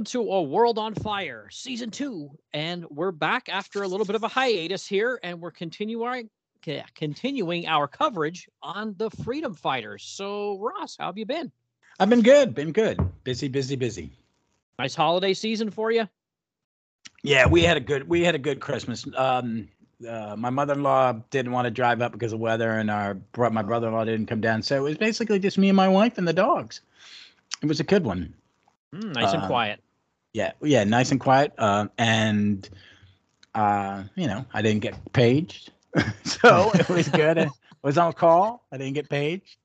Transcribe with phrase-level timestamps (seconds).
[0.00, 2.30] Welcome to A World on Fire, Season 2.
[2.54, 6.30] And we're back after a little bit of a hiatus here, and we're continuing
[6.94, 10.02] continuing our coverage on the freedom fighters.
[10.02, 11.52] So, Ross, how have you been?
[11.98, 12.98] I've been good, been good.
[13.24, 14.10] Busy, busy, busy.
[14.78, 16.08] Nice holiday season for you?
[17.22, 19.06] Yeah, we had a good we had a good Christmas.
[19.18, 19.68] Um
[20.08, 24.06] uh, my mother-in-law didn't want to drive up because of weather, and our my brother-in-law
[24.06, 24.62] didn't come down.
[24.62, 26.80] So it was basically just me and my wife and the dogs.
[27.60, 28.32] It was a good one.
[28.94, 29.80] Mm, nice and uh, quiet.
[30.32, 31.52] Yeah, yeah, nice and quiet.
[31.58, 32.68] Uh, and
[33.54, 35.72] uh, you know, I didn't get paged,
[36.24, 37.38] so it was good.
[37.38, 37.48] I
[37.82, 38.64] was on call.
[38.70, 39.56] I didn't get paged,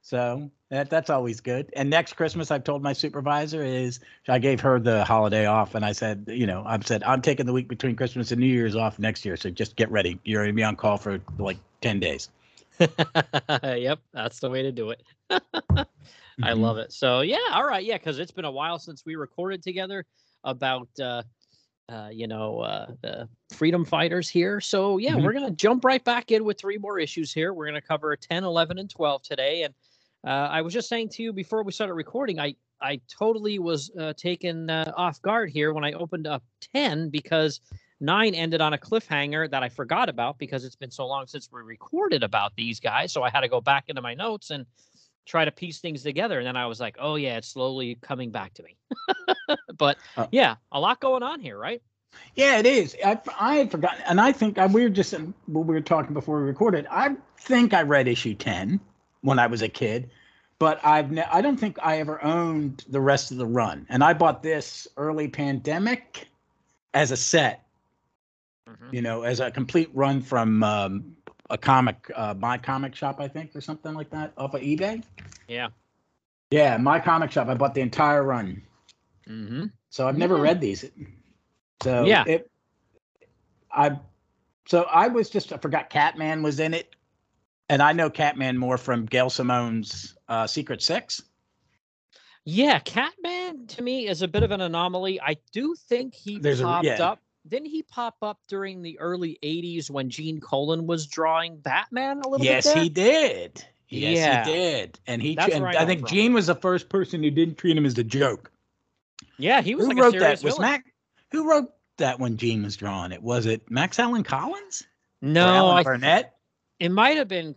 [0.00, 1.70] so that that's always good.
[1.76, 5.84] And next Christmas, I've told my supervisor is I gave her the holiday off, and
[5.84, 8.74] I said, you know, I've said I'm taking the week between Christmas and New Year's
[8.74, 10.18] off next year, so just get ready.
[10.24, 12.30] You're gonna be on call for like ten days.
[13.62, 15.02] yep, that's the way to do it.
[15.30, 16.60] I mm-hmm.
[16.60, 16.92] love it.
[16.92, 20.04] So yeah, all right, yeah, because it's been a while since we recorded together
[20.44, 21.22] about uh,
[21.88, 24.60] uh, you know uh, the freedom fighters here.
[24.60, 25.24] So yeah, mm-hmm.
[25.24, 27.54] we're gonna jump right back in with three more issues here.
[27.54, 29.62] We're gonna cover 10, 11, and 12 today.
[29.62, 29.74] And
[30.26, 33.90] uh, I was just saying to you before we started recording, I I totally was
[33.98, 36.42] uh, taken uh, off guard here when I opened up
[36.74, 37.60] 10 because
[38.00, 41.48] nine ended on a cliffhanger that I forgot about because it's been so long since
[41.50, 43.12] we recorded about these guys.
[43.12, 44.66] So I had to go back into my notes and
[45.24, 46.38] try to piece things together.
[46.38, 48.76] And then I was like, oh, yeah, it's slowly coming back to me.
[49.78, 51.82] but uh, yeah, a lot going on here, right?
[52.34, 52.96] Yeah, it is.
[53.04, 54.02] I, I had forgotten.
[54.06, 56.86] And I think I, uh, we were just, when we were talking before we recorded,
[56.90, 58.80] I think I read issue 10
[59.22, 60.10] when I was a kid.
[60.58, 64.02] But I've ne- I don't think I ever owned the rest of the run, and
[64.02, 66.28] I bought this early pandemic
[66.94, 67.65] as a set,
[68.68, 68.94] mm-hmm.
[68.94, 71.16] you know, as a complete run from um,
[71.50, 75.02] a comic, uh, my comic shop, I think, or something like that, off of eBay.
[75.48, 75.68] Yeah.
[76.50, 77.48] Yeah, my comic shop.
[77.48, 78.62] I bought the entire run.
[79.28, 79.66] Mm-hmm.
[79.90, 80.42] So I've never yeah.
[80.42, 80.84] read these.
[81.82, 82.50] So yeah, it,
[83.72, 83.98] I.
[84.68, 86.94] So I was just I forgot Catman was in it,
[87.68, 91.22] and I know Catman more from Gail Simone's uh, Secret Six.
[92.44, 95.20] Yeah, Catman to me is a bit of an anomaly.
[95.20, 97.02] I do think he There's popped a, yeah.
[97.02, 102.20] up didn't he pop up during the early 80s when Gene Colan was drawing Batman
[102.24, 102.76] a little yes, bit?
[102.76, 103.64] Yes, he did.
[103.88, 104.44] Yes, yeah.
[104.44, 105.00] he did.
[105.06, 107.86] And he and I, I think Gene was the first person who didn't treat him
[107.86, 108.50] as a joke.
[109.38, 110.42] Yeah, he was who like wrote that?
[110.42, 110.92] Was Mac
[111.30, 113.22] who wrote that when Gene was drawing it?
[113.22, 114.84] Was it Max Allan Collins?
[115.22, 116.36] No, I, Burnett.
[116.80, 117.54] It might have been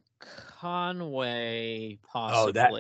[0.60, 2.50] Conway, possibly.
[2.50, 2.72] Oh, that,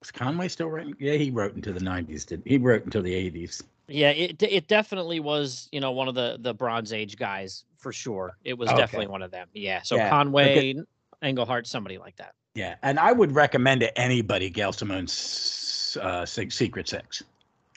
[0.00, 0.94] was Conway still writing?
[0.98, 2.26] Yeah, he wrote into the '90s.
[2.26, 3.62] Did he wrote until the '80s?
[3.88, 7.92] Yeah, it it definitely was, you know, one of the the Bronze Age guys for
[7.92, 8.36] sure.
[8.44, 8.78] It was okay.
[8.78, 9.48] definitely one of them.
[9.52, 9.82] Yeah.
[9.82, 10.08] So yeah.
[10.08, 10.82] Conway, okay.
[11.22, 12.34] Englehart, somebody like that.
[12.54, 17.22] Yeah, and I would recommend to anybody Gail Simone's uh, Secret Six.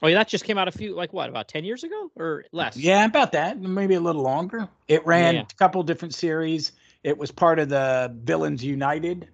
[0.03, 2.45] Oh, yeah, that just came out a few, like what, about ten years ago or
[2.51, 2.77] less?
[2.77, 4.69] Yeah, about that, maybe a little longer.
[4.87, 5.41] It ran yeah.
[5.41, 6.73] a couple different series.
[7.03, 9.27] It was part of the Villains United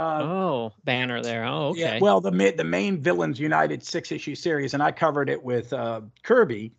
[0.00, 1.44] uh, oh, banner there.
[1.44, 1.80] Oh, okay.
[1.80, 5.74] Yeah, well, the the main Villains United six issue series, and I covered it with
[5.74, 6.72] uh, Kirby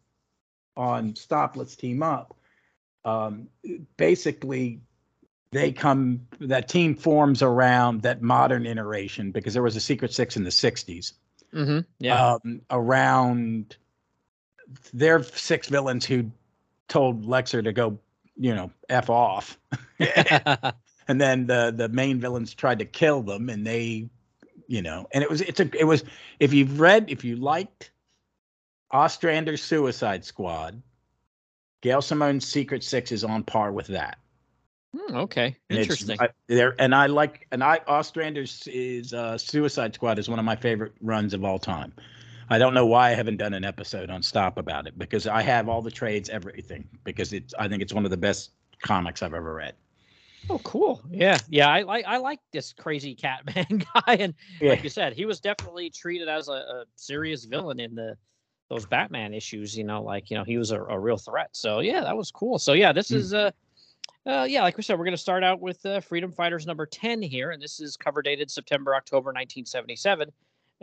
[0.76, 2.36] on Stop Let's Team Up.
[3.06, 3.48] Um,
[3.96, 4.82] basically,
[5.52, 10.36] they come that team forms around that modern iteration because there was a Secret Six
[10.36, 11.14] in the '60s.
[11.54, 11.80] Mm-hmm.
[12.00, 12.34] Yeah.
[12.34, 13.76] Um, around
[14.94, 16.32] their six villains who
[16.88, 18.00] told Lexer to go,
[18.36, 19.60] you know, f off.
[21.08, 24.10] and then the the main villains tried to kill them and they
[24.68, 26.04] you know and it was it's a it was
[26.40, 27.92] if you've read if you liked
[28.92, 30.82] ostrander's suicide squad
[31.82, 34.18] gail simone's secret six is on par with that.
[34.96, 35.56] Hmm, okay.
[35.70, 36.18] Interesting.
[36.20, 40.46] I, there and i like and i ostrander's is uh, suicide squad is one of
[40.46, 41.94] my favorite runs of all time.
[42.50, 45.42] I don't know why i haven't done an episode on stop about it because i
[45.42, 48.52] have all the trades everything because it's i think it's one of the best
[48.82, 49.76] comics i've ever read
[50.50, 51.02] Oh, cool.
[51.10, 51.70] Yeah, yeah.
[51.70, 54.72] I like I like this crazy Catman guy, and yeah.
[54.72, 58.18] like you said, he was definitely treated as a, a, serious villain in the
[58.70, 59.78] those Batman issues.
[59.78, 61.50] You know, like you know, he was a, a real threat.
[61.54, 62.60] So yeah, that was cool.
[62.60, 63.16] So yeah, this mm.
[63.16, 63.52] is uh,
[64.26, 66.86] uh, yeah, like we said, we're going to start out with uh, Freedom Fighters number
[66.86, 70.32] ten here, and this is cover dated September October 1977.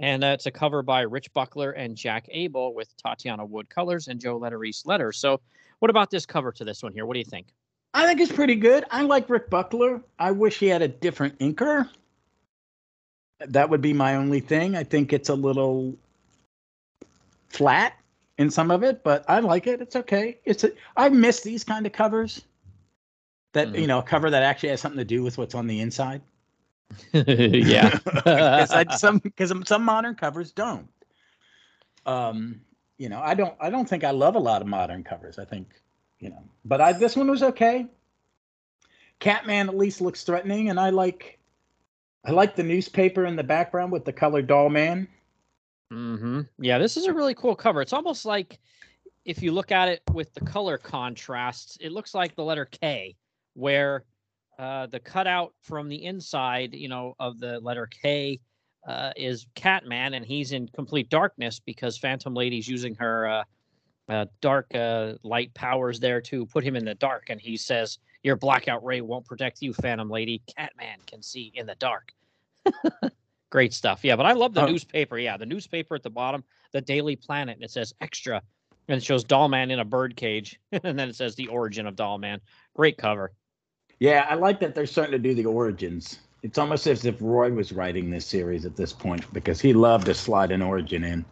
[0.00, 4.06] And uh, it's a cover by Rich Buckler and Jack Abel with Tatiana Wood colors
[4.06, 5.18] and Joe Letterese letters.
[5.18, 5.40] So,
[5.80, 7.04] what about this cover to this one here?
[7.04, 7.48] What do you think?
[7.94, 8.84] I think it's pretty good.
[8.90, 10.02] I like Rick Buckler.
[10.18, 11.88] I wish he had a different inker.
[13.40, 14.76] That would be my only thing.
[14.76, 15.94] I think it's a little
[17.48, 17.94] flat
[18.36, 19.80] in some of it, but I like it.
[19.80, 20.38] It's okay.
[20.44, 22.42] It's a, I miss these kind of covers.
[23.54, 23.76] That mm-hmm.
[23.80, 26.20] you know, a cover that actually has something to do with what's on the inside.
[27.12, 30.88] yeah, because some because some modern covers don't.
[32.06, 32.60] Um,
[32.98, 35.38] you know, I don't I don't think I love a lot of modern covers.
[35.38, 35.68] I think,
[36.20, 37.86] you know, but I this one was okay.
[39.20, 41.38] Catman at least looks threatening, and I like
[42.24, 45.08] I like the newspaper in the background with the colored doll man.
[45.92, 46.42] Mm-hmm.
[46.58, 47.80] Yeah, this is a really cool cover.
[47.80, 48.58] It's almost like
[49.24, 53.16] if you look at it with the color contrasts, it looks like the letter K,
[53.54, 54.04] where
[54.58, 58.40] uh, the cutout from the inside, you know, of the letter K
[58.86, 63.44] uh, is Catman, and he's in complete darkness because Phantom Lady's using her uh,
[64.08, 67.98] uh dark uh, light powers there to put him in the dark, and he says,
[68.22, 70.42] "Your blackout ray won't protect you, Phantom Lady.
[70.56, 72.12] Catman can see in the dark."
[73.50, 74.00] Great stuff.
[74.02, 74.66] Yeah, but I love the oh.
[74.66, 75.18] newspaper.
[75.18, 78.42] Yeah, the newspaper at the bottom, the Daily Planet, and it says extra,
[78.88, 81.96] and it shows Dollman in a bird cage, and then it says the origin of
[81.96, 82.40] Dollman.
[82.74, 83.32] Great cover.
[84.00, 86.20] Yeah, I like that they're starting to do the origins.
[86.42, 90.06] It's almost as if Roy was writing this series at this point because he loved
[90.06, 91.24] to slide an origin in.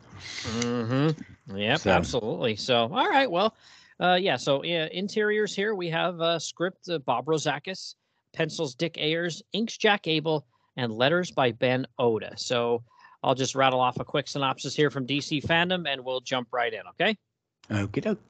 [0.42, 1.22] Mm-hmm.
[1.54, 1.90] Yep, so.
[1.90, 2.56] absolutely.
[2.56, 3.54] So, all right, well,
[4.00, 4.36] uh, yeah.
[4.36, 7.94] So, yeah, interiors here we have uh, script uh, Bob Rozakis,
[8.32, 10.46] pencils Dick Ayers, inks Jack Abel,
[10.76, 12.34] and letters by Ben Oda.
[12.36, 12.82] So
[13.22, 16.72] I'll just rattle off a quick synopsis here from DC Fandom and we'll jump right
[16.72, 17.16] in, okay?
[17.70, 18.20] Okay, doke.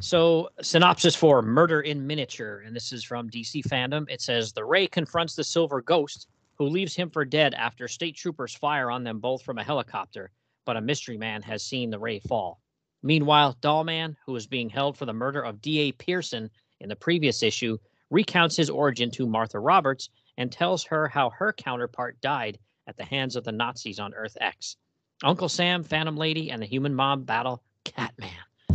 [0.00, 4.08] So, synopsis for Murder in Miniature, and this is from DC Fandom.
[4.08, 8.16] It says The Ray confronts the Silver Ghost, who leaves him for dead after state
[8.16, 10.30] troopers fire on them both from a helicopter,
[10.70, 12.60] but a mystery man has seen the Ray fall.
[13.02, 15.90] Meanwhile, Dollman, who is being held for the murder of D.A.
[15.90, 17.76] Pearson in the previous issue,
[18.08, 22.56] recounts his origin to Martha Roberts and tells her how her counterpart died
[22.86, 24.76] at the hands of the Nazis on Earth X.
[25.24, 28.30] Uncle Sam, Phantom Lady, and the human bomb battle Catman.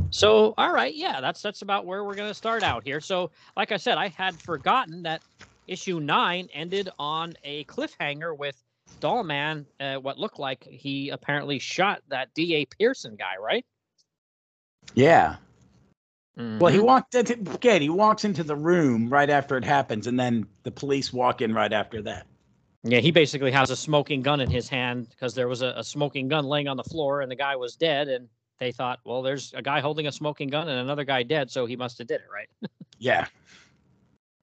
[0.09, 2.99] So, all right, yeah, that's that's about where we're to start out here.
[2.99, 5.23] So, like I said, I had forgotten that
[5.65, 8.61] issue nine ended on a cliffhanger with
[9.05, 9.65] Dollman.
[9.79, 12.65] Uh, what looked like he apparently shot that D.A.
[12.65, 13.65] Pearson guy, right?
[14.93, 15.37] Yeah,
[16.37, 16.59] Mm-hmm.
[16.59, 16.87] Well, he mm-hmm.
[16.87, 17.81] walked into again.
[17.81, 21.53] He walks into the room right after it happens, and then the police walk in
[21.53, 22.27] right after that.
[22.83, 25.83] Yeah, he basically has a smoking gun in his hand because there was a, a,
[25.83, 28.09] smoking gun laying on the floor, and the guy was dead.
[28.09, 28.27] And
[28.59, 31.65] they thought, well, there's a guy holding a smoking gun and another guy dead, so
[31.65, 32.49] he must have did it, right?
[32.99, 33.27] yeah.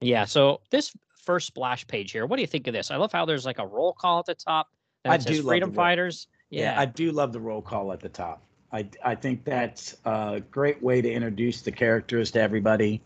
[0.01, 0.25] Yeah.
[0.25, 0.91] So this
[1.23, 2.91] first splash page here, what do you think of this?
[2.91, 4.69] I love how there's like a roll call at the top.
[5.05, 6.27] I do Freedom Fighters.
[6.49, 6.73] Yeah.
[6.73, 8.43] yeah, I do love the roll call at the top.
[8.71, 13.01] I, I think that's a great way to introduce the characters to everybody.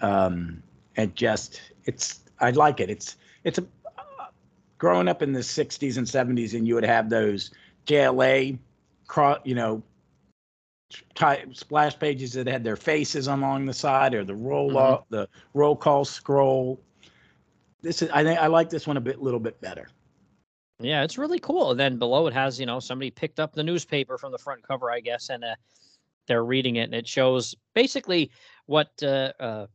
[0.00, 0.62] Um,
[0.96, 2.90] and just it's I like it.
[2.90, 3.62] It's it's a
[3.98, 4.26] uh,
[4.78, 7.50] growing up in the 60s and 70s, and you would have those
[7.86, 8.58] JLA,
[9.44, 9.82] you know,
[11.14, 15.14] type splash pages that had their faces along the side or the roll mm-hmm.
[15.14, 16.80] the roll call scroll.
[17.82, 19.88] This is I think I like this one a bit little bit better.
[20.80, 21.72] Yeah, it's really cool.
[21.72, 24.62] And then below it has, you know, somebody picked up the newspaper from the front
[24.62, 25.54] cover, I guess, and uh,
[26.26, 28.30] they're reading it, and it shows basically
[28.66, 29.66] what uh, uh,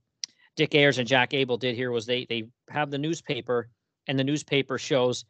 [0.56, 3.70] Dick Ayers and Jack Abel did here was they they have the newspaper,
[4.08, 5.26] and the newspaper shows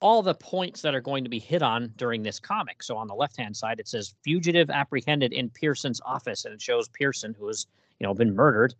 [0.00, 2.82] all the points that are going to be hit on during this comic.
[2.82, 6.60] So on the left hand side, it says fugitive apprehended in Pearson's office, and it
[6.60, 7.66] shows Pearson who has
[8.00, 8.74] you know been murdered.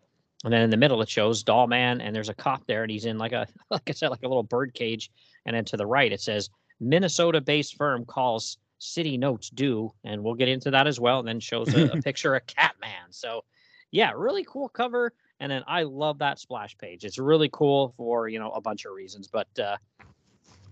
[0.46, 2.90] And then in the middle, it shows Doll Man, and there's a cop there, and
[2.90, 5.10] he's in like a, like I said, like a little bird cage.
[5.44, 10.34] And then to the right, it says Minnesota-based firm calls city notes due, and we'll
[10.34, 11.18] get into that as well.
[11.18, 13.10] And then shows a, a picture of Catman.
[13.10, 13.42] So,
[13.90, 15.12] yeah, really cool cover.
[15.40, 17.04] And then I love that splash page.
[17.04, 19.26] It's really cool for you know a bunch of reasons.
[19.26, 19.76] But uh,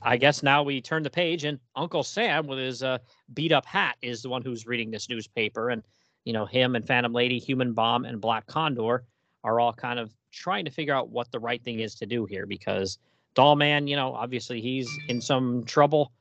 [0.03, 2.99] I guess now we turn the page, and Uncle Sam with his uh,
[3.35, 5.83] beat up hat is the one who's reading this newspaper, and
[6.25, 9.03] you know him and Phantom Lady, Human Bomb, and Black Condor
[9.45, 12.25] are all kind of trying to figure out what the right thing is to do
[12.27, 12.99] here because
[13.35, 16.13] Dollman, you know, obviously he's in some trouble,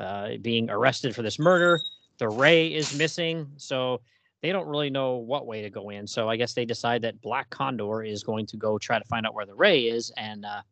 [0.00, 1.78] uh, being arrested for this murder.
[2.18, 4.00] The Ray is missing, so
[4.42, 6.06] they don't really know what way to go in.
[6.06, 9.26] So I guess they decide that Black Condor is going to go try to find
[9.26, 10.62] out where the Ray is, and uh,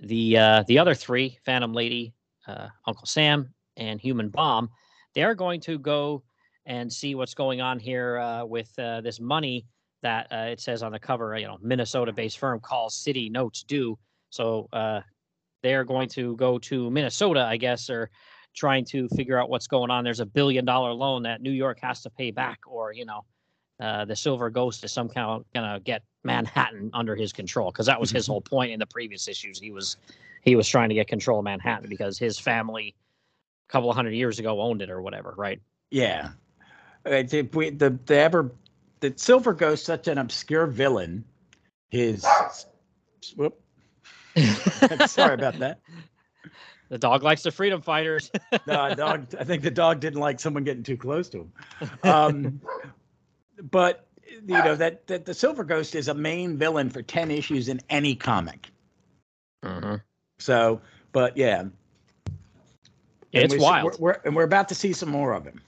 [0.00, 2.14] the uh, the other three, Phantom Lady,
[2.46, 4.70] uh, Uncle Sam, and Human Bomb,
[5.14, 6.22] they are going to go
[6.66, 9.66] and see what's going on here uh, with uh, this money
[10.02, 13.98] that uh, it says on the cover, you know, Minnesota-based firm calls city notes due.
[14.30, 15.00] So uh,
[15.62, 18.10] they're going to go to Minnesota, I guess, or
[18.54, 20.04] trying to figure out what's going on.
[20.04, 23.24] There's a billion-dollar loan that New York has to pay back, or you know,
[23.80, 28.10] uh, the Silver Ghost is somehow gonna get Manhattan under his control because that was
[28.10, 29.58] his whole point in the previous issues.
[29.58, 29.96] He was
[30.42, 32.94] he was trying to get control of Manhattan because his family,
[33.68, 35.60] a couple of hundred years ago, owned it or whatever, right?
[35.90, 36.30] Yeah.
[37.04, 38.52] Uh, the, the, the ever
[39.02, 41.24] that Silver Ghost such an obscure villain.
[41.90, 42.24] His
[43.36, 43.60] whoop.
[45.06, 45.80] Sorry about that.
[46.88, 48.30] the dog likes the freedom fighters.
[48.66, 49.26] no, dog.
[49.38, 51.52] I think the dog didn't like someone getting too close to him.
[52.02, 52.60] Um,
[53.70, 54.06] but
[54.46, 57.80] you know that that the Silver Ghost is a main villain for ten issues in
[57.90, 58.70] any comic.
[59.62, 59.96] Mm-hmm.
[60.38, 60.80] So,
[61.12, 61.64] but yeah,
[63.32, 63.98] it's we, wild.
[63.98, 65.60] We're, we're, and we're about to see some more of him.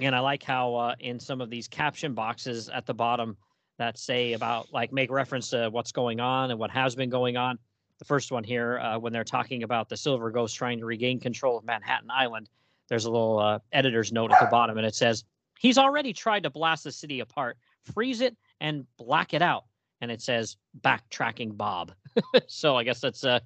[0.00, 3.36] And I like how uh, in some of these caption boxes at the bottom
[3.78, 7.36] that say about like make reference to what's going on and what has been going
[7.36, 7.58] on.
[7.98, 11.18] The first one here, uh, when they're talking about the Silver Ghost trying to regain
[11.18, 12.48] control of Manhattan Island,
[12.88, 15.24] there's a little uh, editor's note at the bottom, and it says
[15.58, 17.58] he's already tried to blast the city apart,
[17.92, 19.64] freeze it, and black it out.
[20.00, 21.92] And it says backtracking Bob.
[22.46, 23.40] so I guess that's uh,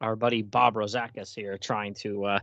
[0.00, 2.38] our buddy Bob Rozakis here trying to, uh,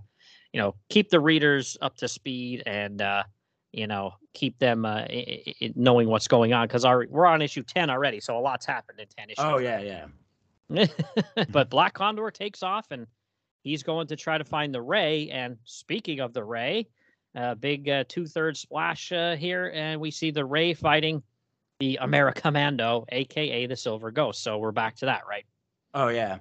[0.51, 3.23] you know, keep the readers up to speed and uh,
[3.75, 7.41] you know keep them uh, I- I- knowing what's going on because our we're on
[7.41, 10.05] issue 10 already so a lot's happened in 10 issues Oh yeah,
[10.69, 10.85] yeah.
[11.51, 13.05] but black condor takes off and
[13.63, 16.87] he's going to try to find the ray and speaking of the ray
[17.35, 21.21] uh, big uh, two-thirds splash uh, here and we see the ray fighting
[21.79, 25.45] the americommando aka the silver ghost so we're back to that right
[25.97, 26.39] Oh yeah.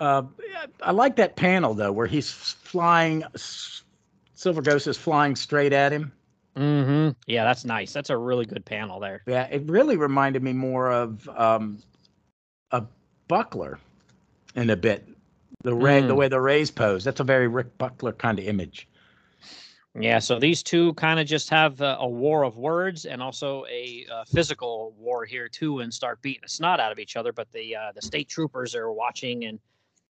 [0.00, 0.22] Uh,
[0.82, 3.24] I like that panel though, where he's flying.
[4.36, 6.12] Silver Ghost is flying straight at him.
[6.56, 7.10] mm-hmm.
[7.26, 10.92] yeah that's nice that's a really good panel there Yeah, it really reminded me more
[10.92, 11.78] of um,
[12.70, 12.84] a
[13.28, 13.78] Buckler
[14.54, 15.06] in a bit.
[15.64, 16.16] The ray, the Mm.
[16.16, 17.02] way the rays pose.
[17.02, 18.86] That's a very Rick Buckler kind of image.
[19.98, 23.64] Yeah, so these two kind of just have uh, a war of words and also
[23.70, 27.32] a uh, physical war here too, and start beating the snot out of each other.
[27.32, 29.58] But the uh, the state troopers are watching, and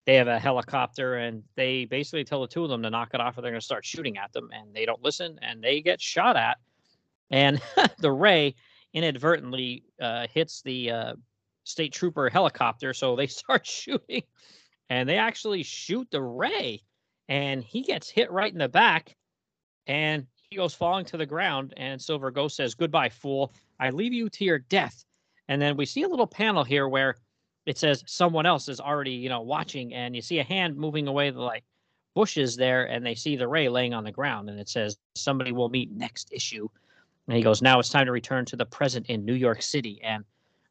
[0.07, 3.21] they have a helicopter, and they basically tell the two of them to knock it
[3.21, 5.81] off, or they're going to start shooting at them, and they don't listen, and they
[5.81, 6.57] get shot at,
[7.29, 7.61] and
[7.99, 8.55] the ray
[8.93, 11.13] inadvertently uh, hits the uh,
[11.65, 14.23] state trooper helicopter, so they start shooting,
[14.89, 16.81] and they actually shoot the ray,
[17.29, 19.15] and he gets hit right in the back
[19.87, 23.53] and he goes falling to the ground and silver ghost says goodbye fool.
[23.79, 25.03] I leave you to your death.
[25.47, 27.15] And then we see a little panel here where
[27.67, 31.07] it says someone else is already you know watching and you see a hand moving
[31.07, 31.63] away the like
[32.15, 35.51] bushes there and they see the ray laying on the ground and it says somebody
[35.51, 36.67] will meet next issue
[37.27, 39.99] and he goes now it's time to return to the present in new york city
[40.03, 40.23] and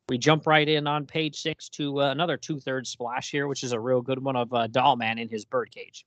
[0.09, 3.73] we jump right in on page six to uh, another two-thirds splash here which is
[3.73, 6.05] a real good one of uh, dollman in his birdcage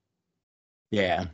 [0.92, 1.26] Yeah,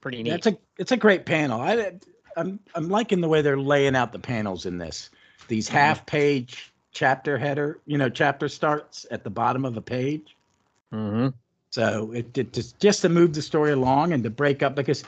[0.00, 1.60] pretty neat that's a it's a great panel.
[1.60, 1.92] I
[2.36, 5.10] I'm I'm liking the way they're laying out the panels in this.
[5.48, 5.72] These Mhm.
[5.72, 10.36] half page chapter header, you know, chapter starts at the bottom of a page.
[10.92, 11.28] mm-hmm.
[11.70, 15.04] So it, it just just to move the story along and to break up because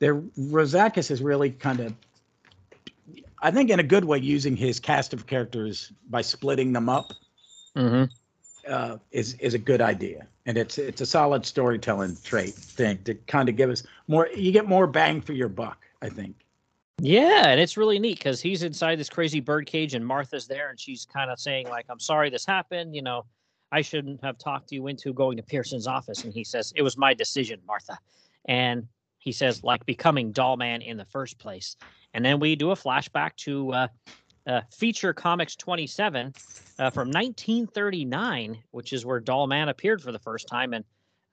[0.00, 1.94] there Rozakis is really kind of
[3.42, 7.14] I think in a good way using his cast of characters by splitting them up
[7.76, 8.04] Mm-hmm.
[8.70, 10.26] uh, is is a good idea.
[10.46, 14.52] And it's it's a solid storytelling trait thing to kind of give us more you
[14.52, 16.36] get more bang for your buck, I think.
[17.00, 20.70] Yeah, and it's really neat because he's inside this crazy bird cage, and Martha's there,
[20.70, 22.94] and she's kind of saying like, "I'm sorry this happened.
[22.94, 23.24] You know,
[23.70, 26.96] I shouldn't have talked you into going to Pearson's office." And he says, "It was
[26.96, 27.98] my decision, Martha."
[28.46, 28.88] And
[29.18, 31.76] he says, like becoming Doll Man in the first place.
[32.14, 33.88] And then we do a flashback to uh,
[34.46, 36.32] uh, Feature Comics 27
[36.78, 40.84] uh, from 1939, which is where Doll Man appeared for the first time, and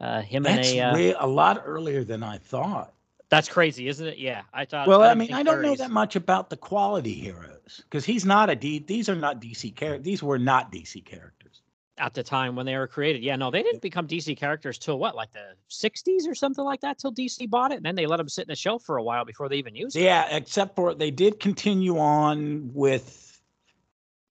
[0.02, 0.82] uh, him That's and a.
[0.82, 2.95] Uh, way, a lot earlier than I thought.
[3.30, 4.18] That's crazy, isn't it?
[4.18, 4.88] Yeah, I thought.
[4.88, 8.26] Well, I didn't mean, I don't know that much about the quality heroes because he's
[8.26, 8.80] not a D.
[8.80, 10.06] These are not DC characters.
[10.06, 11.62] These were not DC characters.
[11.98, 13.24] at the time when they were created.
[13.24, 16.82] Yeah, no, they didn't become DC characters till what, like the 60s or something like
[16.82, 17.78] that, till DC bought it.
[17.78, 19.76] And then they let them sit in the shelf for a while before they even
[19.76, 20.02] used it.
[20.02, 23.42] Yeah, except for they did continue on with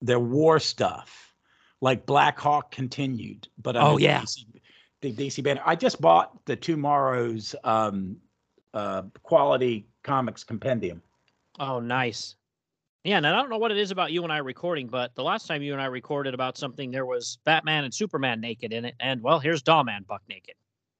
[0.01, 1.33] their war stuff,
[1.81, 3.47] like Blackhawk continued.
[3.57, 4.21] But Oh, yeah.
[4.21, 4.45] DC,
[5.01, 5.61] the DC banner.
[5.65, 8.17] I just bought the Tomorrow's um,
[8.75, 11.01] uh, quality comics compendium.
[11.59, 12.35] Oh, nice.
[13.05, 15.23] Yeah, and I don't know what it is about you and I recording, but the
[15.23, 18.83] last time you and I recorded about something, there was Batman and Superman naked in
[18.83, 18.95] it.
[18.99, 20.55] And well, here's Dollman buck naked.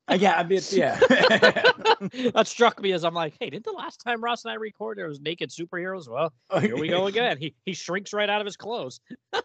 [0.08, 1.00] Uh, yeah, I mean, yeah.
[1.10, 5.02] that struck me as I'm like, hey, didn't the last time Ross and I recorded
[5.02, 6.08] there was naked superheroes?
[6.08, 7.40] Well, here we go again.
[7.40, 9.00] He he shrinks right out of his clothes.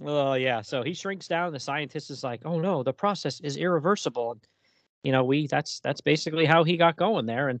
[0.00, 1.52] well, yeah, so he shrinks down.
[1.52, 4.38] The scientist is like, "Oh no, the process is irreversible."
[5.02, 7.48] You know, we that's that's basically how he got going there.
[7.48, 7.60] And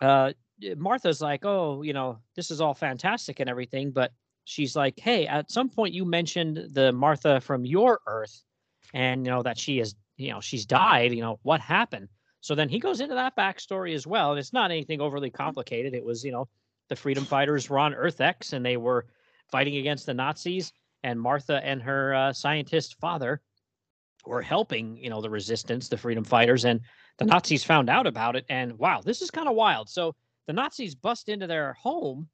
[0.00, 0.32] uh,
[0.76, 4.12] Martha's like, "Oh, you know, this is all fantastic and everything," but
[4.44, 8.42] she's like, "Hey, at some point you mentioned the Martha from your Earth,
[8.92, 11.12] and you know that she is, you know, she's died.
[11.12, 12.08] You know, what happened?"
[12.40, 15.94] So then he goes into that backstory as well, and it's not anything overly complicated.
[15.94, 16.46] It was, you know,
[16.88, 19.06] the freedom fighters were on Earth X and they were
[19.50, 23.40] fighting against the Nazis, and Martha and her uh, scientist father
[24.26, 26.80] were helping, you know, the resistance, the freedom fighters, and
[27.18, 28.44] the Nazis found out about it.
[28.48, 29.88] And wow, this is kind of wild.
[29.88, 30.14] So
[30.46, 32.28] the Nazis bust into their home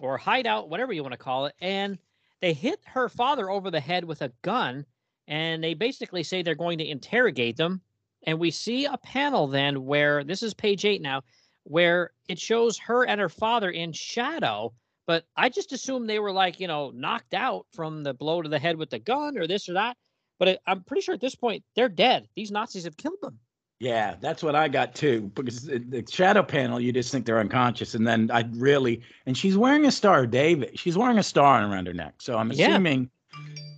[0.00, 1.98] or hideout, whatever you want to call it, and
[2.40, 4.84] they hit her father over the head with a gun.
[5.28, 7.82] And they basically say they're going to interrogate them.
[8.26, 11.22] And we see a panel then where this is page eight now,
[11.64, 14.72] where it shows her and her father in shadow.
[15.06, 18.48] But I just assumed they were like, you know, knocked out from the blow to
[18.48, 19.96] the head with the gun or this or that.
[20.40, 22.26] But it, I'm pretty sure at this point they're dead.
[22.34, 23.38] These Nazis have killed them.
[23.78, 25.30] Yeah, that's what I got too.
[25.34, 29.56] Because the shadow panel, you just think they're unconscious, and then I really and she's
[29.56, 30.76] wearing a star, David.
[30.78, 32.70] She's wearing a star around her neck, so I'm Yeah.
[32.70, 33.10] assuming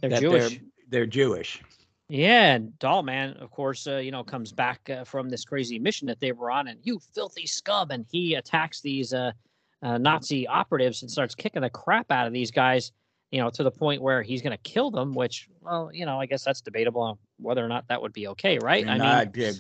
[0.00, 0.48] They're that Jewish.
[0.50, 1.60] they're they're Jewish.
[2.08, 5.78] Yeah, and Doll Man, of course, uh, you know, comes back uh, from this crazy
[5.78, 9.32] mission that they were on, and you filthy scum, and he attacks these uh,
[9.82, 12.92] uh, Nazi operatives and starts kicking the crap out of these guys,
[13.32, 15.14] you know, to the point where he's going to kill them.
[15.14, 18.28] Which, well, you know, I guess that's debatable on whether or not that would be
[18.28, 18.86] okay, right?
[18.86, 19.10] I And mean,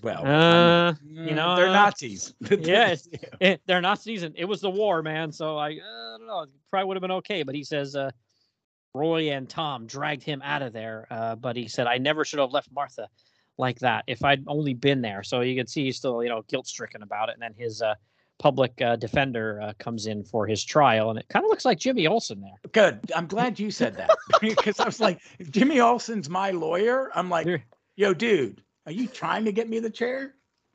[0.02, 0.24] well.
[0.26, 2.34] uh, you know, they're Nazis.
[2.60, 2.94] yeah,
[3.40, 5.32] eh, they're Nazis, and it was the war, man.
[5.32, 7.42] So I, uh, I don't know, probably would have been okay.
[7.42, 8.10] But he says uh,
[8.94, 11.06] Roy and Tom dragged him out of there.
[11.10, 13.08] Uh, but he said I never should have left Martha
[13.58, 15.22] like that if I'd only been there.
[15.22, 17.34] So you can see he's still, you know, guilt stricken about it.
[17.34, 17.94] And then his uh,
[18.42, 21.78] public uh, defender uh, comes in for his trial, and it kind of looks like
[21.78, 22.72] Jimmy Olsen there.
[22.72, 23.12] Good.
[23.14, 27.30] I'm glad you said that because I was like, if Jimmy Olsen's my lawyer, I'm
[27.30, 30.34] like, yo, dude, are you trying to get me the chair?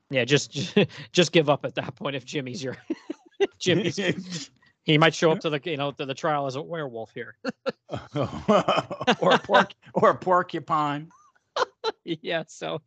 [0.09, 0.77] Yeah, just
[1.11, 2.77] just give up at that point if Jimmy's your
[3.59, 4.49] Jimmy's.
[4.85, 7.35] He might show up to the you know to the trial as a werewolf here.
[7.43, 7.49] or
[7.91, 11.09] a porc or a porcupine.
[12.05, 12.45] yeah.
[12.47, 12.81] So,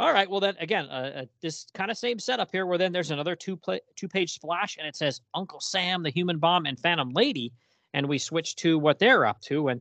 [0.00, 0.28] all right.
[0.28, 3.36] Well, then again, uh, uh, this kind of same setup here, where then there's another
[3.36, 7.10] two play, two page splash, and it says Uncle Sam, the Human Bomb, and Phantom
[7.10, 7.52] Lady,
[7.94, 9.80] and we switch to what they're up to, and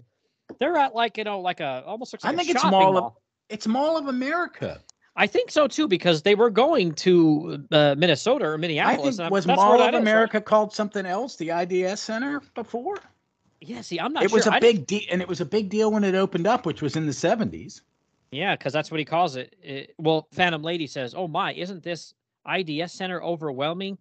[0.59, 2.97] they're at like you know like a almost looks I like a think it's Mall
[2.97, 3.21] of- mall.
[3.49, 4.79] It's Mall of America.
[5.15, 9.01] I think so too because they were going to uh, Minnesota or I Minneapolis.
[9.01, 9.95] think and I'm- was Mall of is, right?
[9.95, 12.97] America called something else, the IDS Center before.
[13.61, 13.81] Yeah.
[13.81, 14.23] See, I'm not.
[14.23, 14.37] It sure.
[14.37, 16.65] was a I big deal, and it was a big deal when it opened up,
[16.65, 17.81] which was in the 70s.
[18.31, 19.55] Yeah, because that's what he calls it.
[19.61, 22.13] It- Well, Phantom Lady says, "Oh my, isn't this
[22.45, 23.97] IDS center overwhelming?"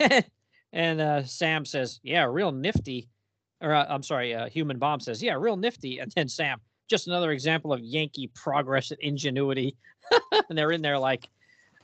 [0.72, 3.08] and uh, Sam says, "Yeah, real nifty."
[3.60, 7.06] Or uh, I'm sorry, uh, Human Bomb says, "Yeah, real nifty." And then Sam, just
[7.06, 9.76] another example of Yankee progress and ingenuity.
[10.48, 11.28] and they're in there like,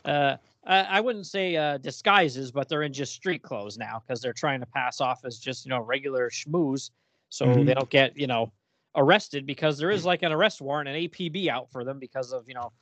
[0.05, 4.21] uh, I, I wouldn't say uh, disguises, but they're in just street clothes now because
[4.21, 6.91] they're trying to pass off as just you know regular schmooze,
[7.29, 7.75] so they Mhm.
[7.75, 8.53] don't get you know
[8.95, 12.49] arrested because there is like an arrest warrant and APB out for them because of
[12.49, 12.73] you know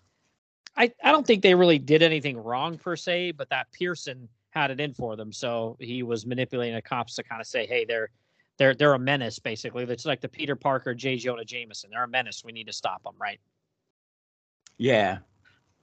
[0.76, 4.70] I I don't think they really did anything wrong per se, but that Pearson had
[4.70, 7.84] it in for them, so he was manipulating the cops to kind of say, hey,
[7.84, 8.10] they're
[8.58, 9.84] they're they're a menace basically.
[9.84, 11.16] It's like the Peter Parker, J.
[11.16, 11.90] Jonah Jameson.
[11.90, 12.42] They're a menace.
[12.44, 13.40] We need to stop them, right?
[14.78, 15.18] Yeah.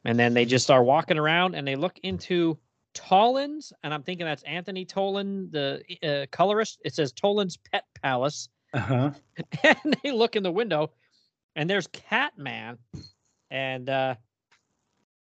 [0.06, 2.58] And then they just start walking around and they look into
[2.94, 6.80] Tollins, and I'm thinking that's Anthony Tollin, the uh, colorist.
[6.84, 8.50] It says Tollin's Pet Palace.
[8.73, 9.12] Uh-huh.
[9.63, 10.91] and they look in the window
[11.56, 12.77] and there's catman.
[13.49, 14.15] And uh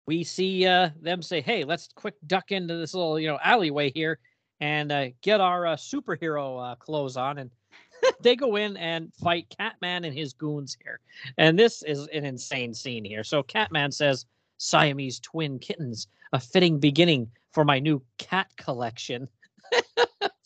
[0.06, 3.92] we see uh them say hey let's quick duck into this little you know alleyway
[3.92, 4.20] here
[4.60, 7.38] and uh, get our uh, superhero uh, clothes on.
[7.38, 7.50] And
[8.22, 11.00] they go in and fight catman and his goons here.
[11.38, 13.24] And this is an insane scene here.
[13.24, 14.26] So catman says
[14.58, 19.28] siamese twin kittens a fitting beginning for my new cat collection.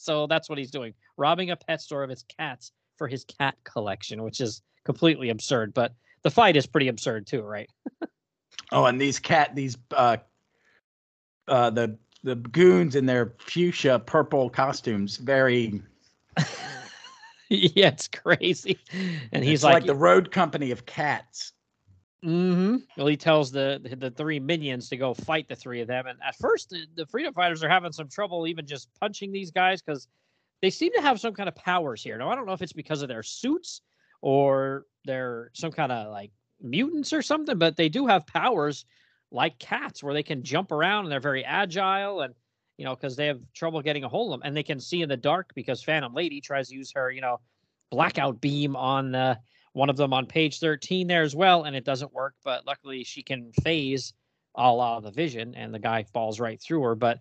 [0.04, 3.56] So that's what he's doing robbing a pet store of its cats for his cat
[3.64, 5.74] collection, which is completely absurd.
[5.74, 7.70] But the fight is pretty absurd too, right?
[8.72, 10.18] Oh, and these cat, these uh,
[11.48, 15.82] uh, the the goons in their fuchsia purple costumes, very.
[17.50, 18.80] yeah, it's crazy.
[19.32, 21.54] And he's it's like, like the road company of cats.
[22.26, 22.78] Mm-hmm.
[22.96, 26.08] well, he tells the the three minions to go fight the three of them.
[26.08, 29.52] And at first, the, the freedom fighters are having some trouble even just punching these
[29.52, 30.08] guys because
[30.64, 32.18] they seem to have some kind of powers here.
[32.18, 33.82] Now, I don't know if it's because of their suits
[34.22, 38.86] or they're some kind of like mutants or something, but they do have powers
[39.30, 42.34] like cats where they can jump around and they're very agile and
[42.78, 45.02] you know because they have trouble getting a hold of them and they can see
[45.02, 47.42] in the dark because Phantom Lady tries to use her you know
[47.92, 49.36] blackout beam on uh,
[49.74, 53.04] one of them on page 13 there as well and it doesn't work but luckily
[53.04, 54.14] she can phase
[54.56, 57.20] a la the vision and the guy falls right through her but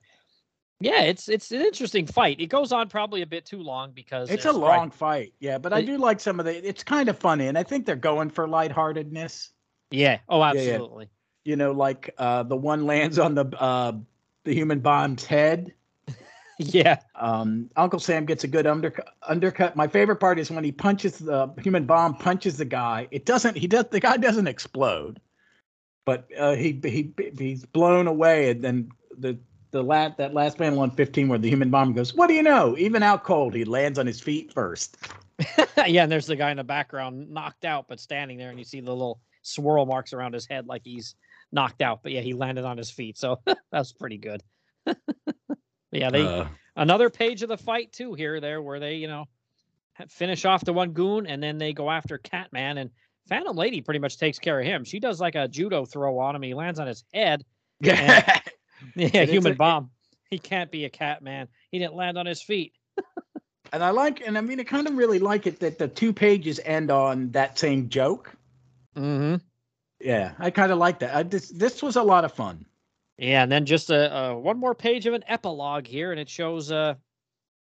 [0.83, 4.31] yeah it's it's an interesting fight it goes on probably a bit too long because
[4.31, 6.69] It's a long fight, yeah, but I do like some of the.
[6.69, 9.51] It's kind of funny, and I think they're going for lightheartedness.
[9.91, 10.51] yeah oh yeah.
[10.51, 11.09] absolutely
[11.45, 13.93] You know, like uh, the one lands on the uh,
[14.45, 15.73] the human bomb's head,
[16.59, 17.01] Yeah.
[17.15, 19.09] Um, Uncle Sam gets a good undercut.
[19.27, 19.77] Undercut.
[19.77, 23.09] My favorite part is when he punches the human bomb, punches the guy.
[23.11, 23.57] It doesn't.
[23.57, 23.87] He does.
[23.91, 25.21] The guy doesn't explode,
[26.05, 29.39] but uh, he he he's blown away, and then the
[29.73, 32.43] the last that last panel on 15 where the human bomb goes, "What do you
[32.43, 32.77] know?
[32.79, 34.99] Even out cold, he lands on his feet first.
[35.87, 38.65] yeah, and there's the guy in the background knocked out, but standing there, and you
[38.65, 41.15] see the little swirl marks around his head like he's
[41.51, 42.03] knocked out.
[42.03, 43.41] But yeah, he landed on his feet, so
[43.73, 44.43] that's pretty good.
[45.91, 49.27] yeah, they uh, another page of the fight too here, there where they you know
[50.09, 52.91] finish off the one goon, and then they go after Catman, and
[53.29, 54.85] Phantom Lady pretty much takes care of him.
[54.85, 56.43] She does like a judo throw on him.
[56.43, 57.45] He lands on his head.
[57.81, 58.41] Yeah,
[58.97, 59.91] yeah, human a, bomb.
[60.31, 61.49] He can't be a cat man.
[61.71, 62.73] He didn't land on his feet.
[63.73, 66.13] and I like, and I mean, I kind of really like it that the two
[66.13, 68.33] pages end on that same joke.
[68.97, 69.37] Mm-hmm.
[70.01, 71.15] Yeah, I kind of like that.
[71.15, 72.65] I, this this was a lot of fun.
[73.19, 76.29] Yeah, and then just a, a, one more page of an epilogue here, and it
[76.29, 76.95] shows uh,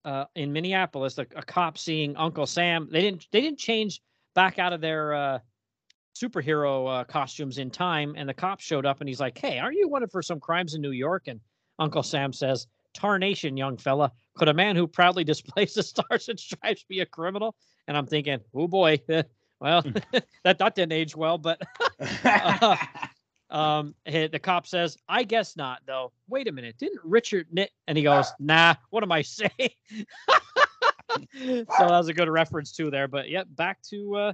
[0.04, 2.88] uh in Minneapolis a, a, cop seeing Uncle Sam.
[2.90, 4.00] They didn't they didn't change
[4.34, 5.38] back out of their uh,
[6.14, 9.76] superhero uh, costumes in time, and the cop showed up and he's like, "Hey, aren't
[9.76, 11.40] you wanted for some crimes in New York?" And
[11.78, 16.38] Uncle Sam says, "Tarnation, young fella, could a man who proudly displays the stars and
[16.38, 17.54] stripes be a criminal?"
[17.88, 19.00] And I'm thinking, "Oh boy."
[19.60, 19.82] well,
[20.44, 21.60] that that didn't age well, but
[22.24, 22.76] uh,
[23.50, 27.70] um, the cop says, "I guess not, though." Wait a minute, didn't Richard knit?
[27.88, 29.50] And he goes, "Nah, what am I saying?"
[31.10, 33.08] so that was a good reference too there.
[33.08, 34.32] But yep, back to uh,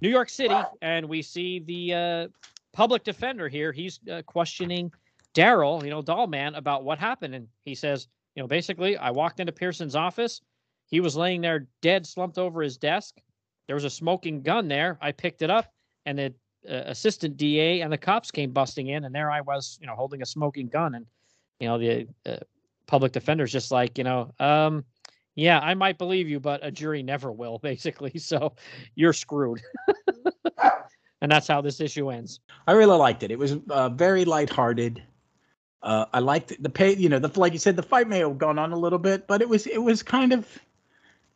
[0.00, 2.28] New York City, and we see the uh,
[2.72, 3.72] public defender here.
[3.72, 4.92] He's uh, questioning
[5.34, 9.10] Darrel, you know, Doll Man, about what happened, and he says, you know, basically, I
[9.10, 10.40] walked into Pearson's office.
[10.86, 13.16] He was laying there dead, slumped over his desk.
[13.66, 14.98] There was a smoking gun there.
[15.00, 15.72] I picked it up,
[16.04, 16.34] and the
[16.68, 19.94] uh, assistant DA and the cops came busting in, and there I was, you know,
[19.94, 21.06] holding a smoking gun, and
[21.60, 22.36] you know, the uh,
[22.86, 24.84] public defender's just like, you know, um,
[25.36, 28.18] yeah, I might believe you, but a jury never will, basically.
[28.18, 28.54] So
[28.94, 29.62] you're screwed.
[31.20, 32.40] and that's how this issue ends.
[32.66, 33.30] I really liked it.
[33.30, 35.02] It was uh, very lighthearted.
[35.82, 36.96] Uh, I liked the pay.
[36.96, 39.26] You know, the like you said, the fight may have gone on a little bit,
[39.28, 40.58] but it was it was kind of,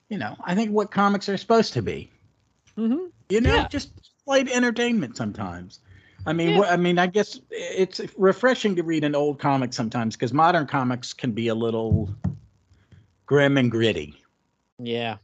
[0.08, 2.10] you know, I think what comics are supposed to be.
[2.76, 3.06] Mm-hmm.
[3.28, 3.68] You know, yeah.
[3.68, 3.92] just
[4.26, 5.80] light entertainment sometimes.
[6.26, 6.62] I mean, yeah.
[6.62, 11.12] I mean, I guess it's refreshing to read an old comic sometimes because modern comics
[11.12, 12.10] can be a little
[13.30, 14.12] grim and gritty.
[14.80, 15.18] Yeah.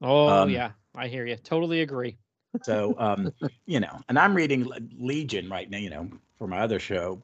[0.00, 1.36] Oh um, yeah, I hear you.
[1.36, 2.18] Totally agree.
[2.62, 3.32] so um,
[3.66, 5.78] you know, and I'm reading Legion right now.
[5.78, 7.22] You know, for my other show,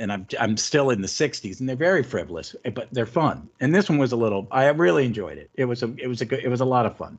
[0.00, 3.50] and I'm I'm still in the '60s, and they're very frivolous, but they're fun.
[3.60, 4.48] And this one was a little.
[4.50, 5.50] I really enjoyed it.
[5.54, 7.18] It was a it was a good it was a lot of fun.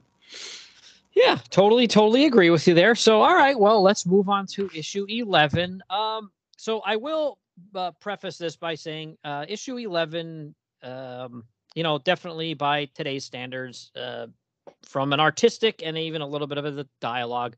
[1.13, 2.95] Yeah, totally, totally agree with you there.
[2.95, 5.83] So, all right, well, let's move on to issue 11.
[5.89, 7.37] Um, so I will
[7.75, 11.43] uh, preface this by saying uh, issue 11 um,
[11.75, 14.27] you know, definitely by today's standards, uh,
[14.83, 17.55] from an artistic and even a little bit of a dialogue,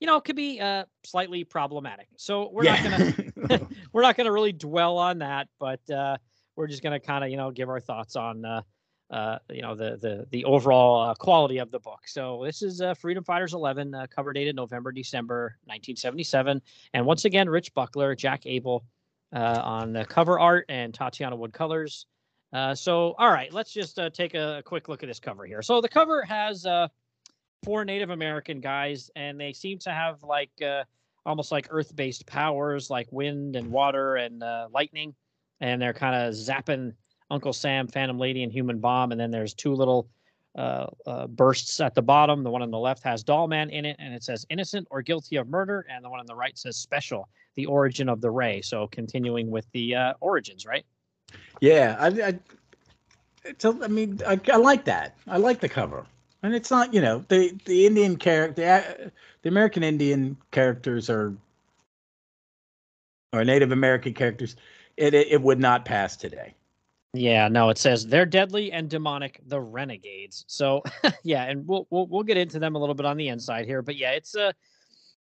[0.00, 2.08] you know, could be uh, slightly problematic.
[2.16, 2.82] So we're yeah.
[2.82, 6.16] not gonna we're not gonna really dwell on that, but uh,
[6.56, 8.62] we're just gonna kind of you know give our thoughts on uh,
[9.12, 12.00] uh, you know the the the overall uh, quality of the book.
[12.06, 16.60] So this is uh, Freedom Fighters 11, uh, cover dated November December 1977,
[16.94, 18.84] and once again Rich Buckler, Jack Abel
[19.32, 22.06] uh, on the cover art, and Tatiana Wood colors.
[22.52, 25.46] Uh, so, all right, let's just uh, take a, a, quick look at this cover
[25.46, 25.62] here.
[25.62, 26.88] So the cover has uh,
[27.64, 30.84] four Native American guys, and they seem to have like uh,
[31.24, 35.14] almost like Earth-based powers, like wind and water and uh, lightning,
[35.60, 36.92] and they're kind of zapping
[37.30, 39.12] Uncle Sam, Phantom Lady, and Human Bomb.
[39.12, 40.10] And then there's two little
[41.30, 42.42] bursts at the bottom.
[42.42, 45.00] The one on the left has Doll Man in it, and it says "innocent or
[45.00, 48.30] guilty of murder," and the one on the right says "special," the origin of the
[48.30, 48.60] ray.
[48.60, 50.84] So continuing with the origins, right?
[51.60, 52.10] Yeah, I,
[53.88, 55.16] mean, I, I like that.
[55.28, 56.04] I like the cover,
[56.42, 61.34] and it's not, you know, the the Indian character, the, the American Indian characters are,
[63.32, 64.56] or Native American characters.
[64.96, 66.54] It, it it would not pass today.
[67.14, 70.44] Yeah, no, it says they're deadly and demonic, the renegades.
[70.48, 70.82] So
[71.22, 73.82] yeah, and we'll we'll we'll get into them a little bit on the inside here,
[73.82, 74.48] but yeah, it's a.
[74.48, 74.52] Uh,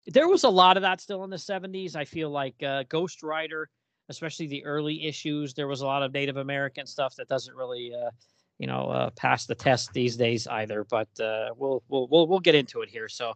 [0.08, 1.96] there was a lot of that still in the 70s.
[1.96, 3.70] I feel like uh, Ghost Rider
[4.10, 5.54] especially the early issues.
[5.54, 8.12] There was a lot of Native American stuff that doesn't really, uh,
[8.60, 10.86] you know, uh, pass the test these days either.
[10.90, 13.08] But uh, we'll we'll we'll we'll get into it here.
[13.08, 13.34] So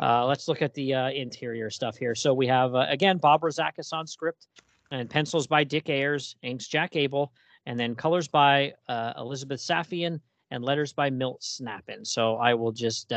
[0.00, 2.14] uh, let's look at the uh, interior stuff here.
[2.14, 4.46] So we have uh, again Bob Rozakis on script,
[4.90, 7.32] and pencils by Dick Ayers, inks Jack Abel,
[7.66, 8.72] and then colors by
[9.18, 12.04] Elizabeth Safian, and letters by Milt Snappin.
[12.04, 13.12] So I will just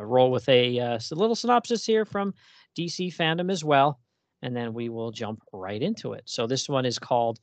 [0.00, 2.34] roll with a, a little synopsis here from
[2.76, 4.00] DC fandom as well
[4.42, 6.22] and then we will jump right into it.
[6.26, 7.40] So this one is called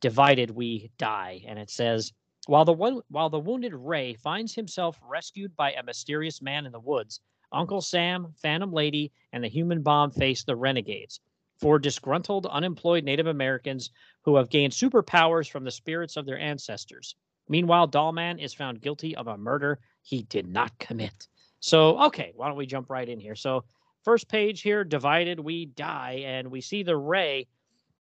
[0.00, 2.12] Divided We Die, and it says
[2.46, 6.72] While the one while the wounded Ray finds himself rescued by a mysterious man in
[6.72, 7.20] the woods,
[7.52, 11.20] Uncle Sam, Phantom Lady, and the human bomb face the renegades.
[11.58, 13.90] Four disgruntled, unemployed Native Americans
[14.22, 17.16] who have gained superpowers from the spirits of their ancestors.
[17.48, 21.28] Meanwhile, Dollman is found guilty of a murder he did not commit.
[21.58, 23.34] So, okay, why don't we jump right in here?
[23.34, 23.64] So,
[24.04, 27.46] first page here, divided, we die, and we see the Ray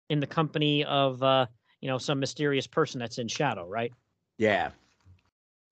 [0.10, 1.46] in the company of, uh,
[1.82, 3.94] you know, some mysterious person that's in shadow, right?
[4.38, 4.72] Yeah.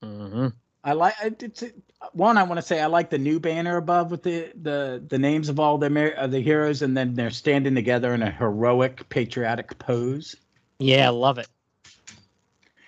[0.01, 0.47] Mm-hmm.
[0.83, 1.63] I like it's
[2.12, 2.38] one.
[2.38, 5.47] I want to say I like the new banner above with the the the names
[5.47, 9.77] of all the of the heroes, and then they're standing together in a heroic, patriotic
[9.79, 10.36] pose.
[10.79, 11.47] Yeah, I love it.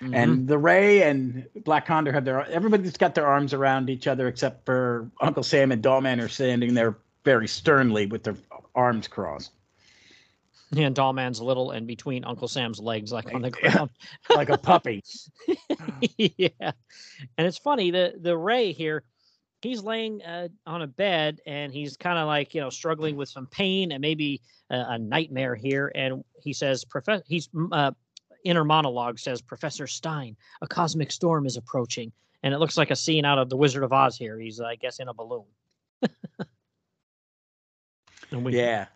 [0.02, 0.14] Mm-hmm.
[0.14, 4.28] And the Ray and Black Condor have their everybody's got their arms around each other
[4.28, 8.38] except for Uncle Sam and Dollman are standing there very sternly with their
[8.76, 9.52] arms crossed.
[10.72, 13.90] Yeah, and Dollman's little and between Uncle Sam's legs, like on the ground,
[14.36, 15.04] like a puppy.
[16.18, 16.72] yeah,
[17.38, 19.04] and it's funny the the Ray here,
[19.62, 23.30] he's laying uh, on a bed and he's kind of like you know struggling with
[23.30, 27.92] some pain and maybe a, a nightmare here, and he says, "Professor," he's uh,
[28.44, 32.12] inner monologue says, "Professor Stein, a cosmic storm is approaching,"
[32.44, 34.18] and it looks like a scene out of The Wizard of Oz.
[34.18, 35.46] Here, he's I guess in a balloon.
[38.32, 38.88] we, yeah,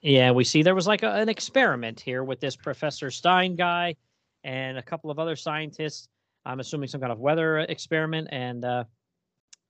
[0.00, 3.96] yeah, we see there was like a, an experiment here with this Professor Stein guy
[4.44, 6.08] and a couple of other scientists.
[6.44, 8.28] I'm assuming some kind of weather experiment.
[8.30, 8.84] And uh,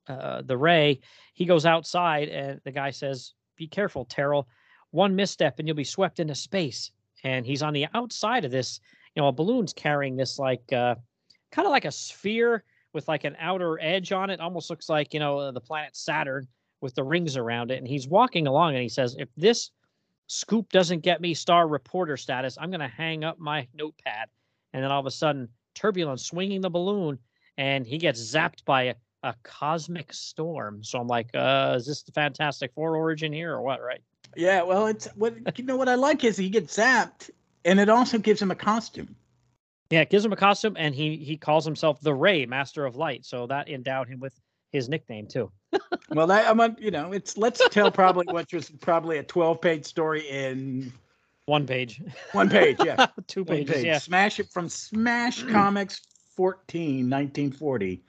[0.09, 1.01] uh, the Ray,
[1.35, 4.46] he goes outside and the guy says, Be careful, Terrill.
[4.90, 6.90] One misstep and you'll be swept into space.
[7.25, 8.81] And he's on the outside of this,
[9.14, 10.96] you know, a balloon's carrying this like uh,
[11.51, 14.40] kind of like a sphere with like an outer edge on it.
[14.40, 16.48] Almost looks like, you know, the planet Saturn
[16.83, 17.79] with the rings around it.
[17.79, 19.71] And he's walking along and he says, If this
[20.33, 22.57] Scoop doesn't get me star reporter status.
[22.59, 24.29] I'm going to hang up my notepad.
[24.73, 27.18] And then all of a sudden, turbulence swinging the balloon,
[27.59, 30.83] and he gets zapped by a, a cosmic storm.
[30.83, 33.83] So I'm like, uh, is this the Fantastic Four origin here or what?
[33.83, 34.01] Right?
[34.35, 34.62] Yeah.
[34.62, 35.77] Well, it's what you know.
[35.77, 37.29] What I like is he gets zapped,
[37.66, 39.14] and it also gives him a costume.
[39.90, 42.97] Yeah, it gives him a costume, and he he calls himself the Ray, Master of
[42.97, 43.27] Light.
[43.27, 44.33] So that endowed him with
[44.71, 45.53] his nickname too.
[46.11, 49.61] Well, that I'm, a, you know, it's let's tell probably what was probably a 12
[49.61, 50.92] page story in
[51.46, 52.00] one page.
[52.32, 53.06] One page, yeah.
[53.26, 53.85] Two pages, page.
[53.85, 53.98] yeah.
[53.98, 56.00] Smash it from Smash Comics
[56.37, 58.02] 14, 1940.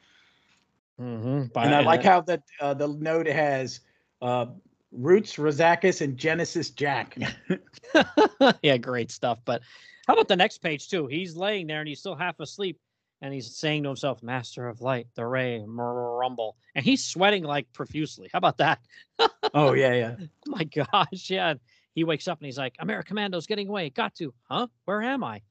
[1.02, 1.58] Mm-hmm.
[1.58, 3.80] and I like how that uh, the note has
[4.21, 4.45] uh,
[4.91, 7.17] Roots, Rozakis, and Genesis Jack.
[8.62, 9.39] yeah, great stuff.
[9.43, 9.63] But
[10.08, 11.08] how about the next page too?
[11.08, 12.80] He's laying there and he's still half asleep,
[13.24, 17.72] and he's saying to himself, "Master of Light, the Ray, Rumble," and he's sweating like
[17.72, 18.30] profusely.
[18.32, 18.80] How about that?
[19.54, 20.16] oh yeah, yeah.
[20.46, 21.54] My gosh, yeah.
[21.96, 23.90] He wakes up and he's like, "Americommando's getting away.
[23.90, 24.68] Got to, huh?
[24.84, 25.42] Where am I?"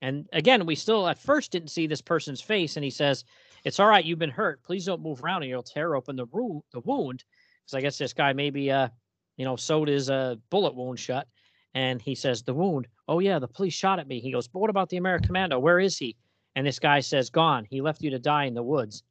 [0.00, 3.24] And again, we still at first didn't see this person's face, and he says,
[3.64, 4.04] "It's all right.
[4.04, 4.62] You've been hurt.
[4.62, 7.22] Please don't move around, or you'll tear open the ro- the wound."
[7.62, 8.88] Because I guess this guy maybe, uh,
[9.36, 11.28] you know, sewed his uh, bullet wound shut.
[11.74, 12.88] And he says, "The wound.
[13.06, 15.60] Oh yeah, the police shot at me." He goes, "But what about the Americommando?
[15.60, 16.16] Where is he?"
[16.56, 17.66] And this guy says, Gone.
[17.68, 19.02] He left you to die in the woods.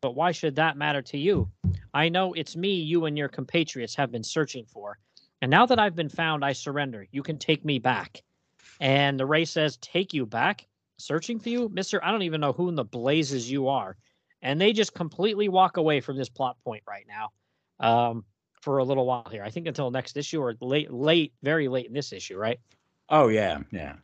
[0.00, 1.48] But why should that matter to you?
[1.94, 4.98] I know it's me you and your compatriots have been searching for.
[5.40, 7.06] And now that I've been found, I surrender.
[7.10, 8.22] You can take me back.
[8.80, 10.66] And the Ray says, Take you back?
[10.98, 11.68] Searching for you?
[11.68, 13.96] Mister, I don't even know who in the blazes you are.
[14.42, 17.30] And they just completely walk away from this plot point right now
[17.80, 18.24] um,
[18.60, 19.44] for a little while here.
[19.44, 22.58] I think until next issue or late, late, very late in this issue, right?
[23.08, 23.60] Oh, yeah.
[23.70, 23.94] Yeah.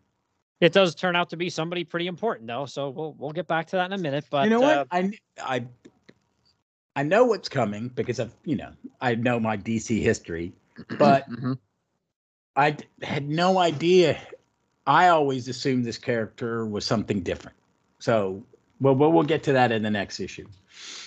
[0.60, 2.66] It does turn out to be somebody pretty important, though.
[2.66, 4.24] So we'll we'll get back to that in a minute.
[4.28, 4.78] But you know what?
[4.78, 5.64] Uh, I I
[6.96, 10.52] I know what's coming because of you know I know my DC history,
[10.98, 11.52] but mm-hmm.
[12.56, 14.20] I had no idea.
[14.86, 17.56] I always assumed this character was something different.
[18.00, 18.42] So
[18.80, 20.46] well, we'll we'll get to that in the next issue.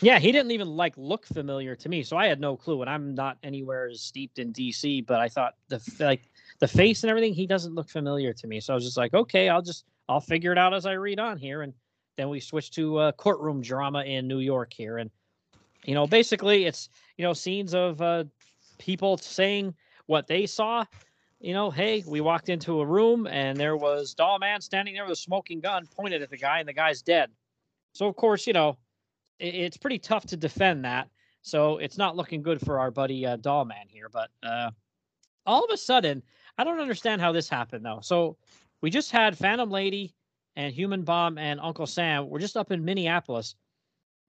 [0.02, 2.82] Yeah, he didn't even like look familiar to me, so I had no clue.
[2.82, 6.22] And I'm not anywhere as steeped in DC, but I thought the like
[6.62, 8.60] the face and everything, he doesn't look familiar to me.
[8.60, 11.20] So I was just like, okay, I'll just I'll figure it out as I read
[11.20, 11.64] on here.
[11.64, 11.74] And
[12.18, 15.10] then we switch to uh, courtroom drama in New York here, and
[15.86, 18.24] you know, basically it's you know scenes of uh,
[18.78, 19.74] people saying
[20.06, 20.86] what they saw.
[21.40, 25.06] You know, hey, we walked into a room and there was Doll Man standing there
[25.06, 27.32] with a smoking gun pointed at the guy, and the guy's dead.
[27.94, 28.78] So of course, you know,
[29.40, 31.10] it, it's pretty tough to defend that.
[31.42, 34.10] So it's not looking good for our buddy uh, Doll Man here.
[34.10, 34.70] But uh,
[35.48, 36.22] all of a sudden,
[36.58, 38.00] I don't understand how this happened though.
[38.02, 38.38] So
[38.82, 40.14] we just had Phantom Lady
[40.56, 42.30] and Human Bomb and Uncle Sam.
[42.30, 43.56] We're just up in Minneapolis.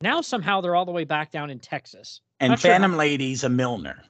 [0.01, 2.21] Now somehow they're all the way back down in Texas.
[2.41, 4.03] And Not Phantom sure Lady's a milliner.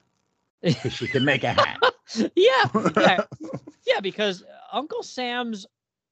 [0.90, 1.80] She can make a hat.
[2.36, 3.24] yeah, yeah,
[3.86, 4.00] yeah.
[4.00, 5.66] Because Uncle Sam's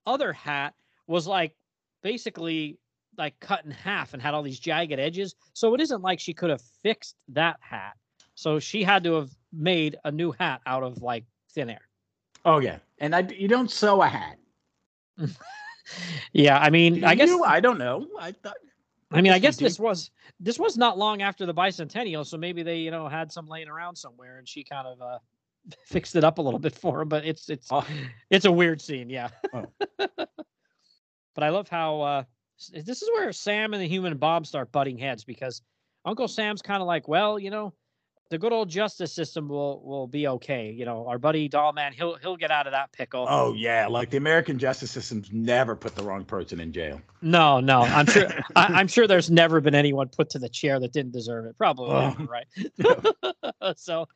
[0.07, 0.75] other hat
[1.07, 1.55] was like
[2.03, 2.79] basically
[3.17, 5.35] like cut in half and had all these jagged edges.
[5.53, 7.93] So it isn't like she could have fixed that hat.
[8.35, 11.87] So she had to have made a new hat out of like thin air.
[12.45, 14.39] Oh yeah, and I you don't sew a hat.
[16.33, 17.45] yeah, I mean, Do I guess you?
[17.45, 18.07] I don't know.
[18.19, 18.57] I thought.
[19.13, 22.37] I mean, I guess guess this was this was not long after the bicentennial, so
[22.37, 25.19] maybe they you know had some laying around somewhere, and she kind of uh,
[25.87, 27.09] fixed it up a little bit for him.
[27.09, 27.87] But it's it's Oh.
[28.31, 29.29] it's a weird scene, yeah.
[29.53, 29.67] Oh.
[29.99, 32.23] but I love how uh,
[32.73, 35.63] this is where Sam and the human Bomb start butting heads because
[36.05, 37.73] Uncle Sam's kind of like, well, you know,
[38.31, 40.71] the good old justice system will will be okay.
[40.71, 43.27] You know, our buddy Dollman, he'll he'll get out of that pickle.
[43.29, 47.01] Oh yeah, like the American justice system's never put the wrong person in jail.
[47.23, 48.29] No, no, I'm sure.
[48.57, 51.59] I, I'm sure there's never been anyone put to the chair that didn't deserve it.
[51.59, 52.09] Probably Oh.
[52.09, 52.47] never, right?
[53.77, 54.07] so,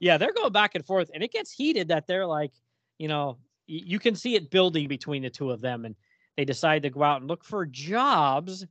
[0.00, 1.88] yeah, they're going back and forth, and it gets heated.
[1.88, 2.52] That they're like,
[2.98, 5.94] you know, you can see it building between the two of them, and
[6.38, 8.64] they decide to go out and look for jobs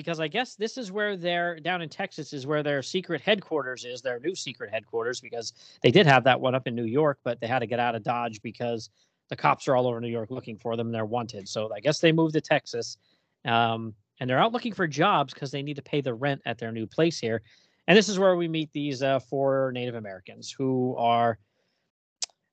[0.00, 3.84] because I guess this is where they're down in Texas is where their secret headquarters
[3.84, 7.18] is, their new secret headquarters, because they did have that one up in New York,
[7.22, 8.88] but they had to get out of Dodge because
[9.28, 11.46] the cops are all over New York looking for them and they're wanted.
[11.46, 12.96] So I guess they moved to Texas.
[13.44, 16.58] Um, and they're out looking for jobs because they need to pay the rent at
[16.58, 17.42] their new place here.
[17.86, 21.38] And this is where we meet these uh, four Native Americans who are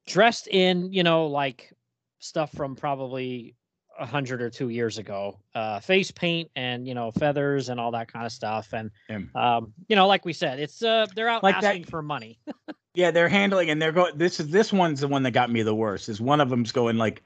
[0.06, 1.74] dressed in, you know, like
[2.20, 3.56] stuff from probably
[4.00, 7.92] a hundred or two years ago, uh, face paint and you know feathers and all
[7.92, 8.74] that kind of stuff.
[8.74, 8.92] And
[9.36, 12.40] um, you know, like we said, it's uh, they're out Like that- asking for money.
[12.94, 14.18] Yeah, they're handling and they're going.
[14.18, 16.10] This is this one's the one that got me the worst.
[16.10, 17.22] Is one of them's going like,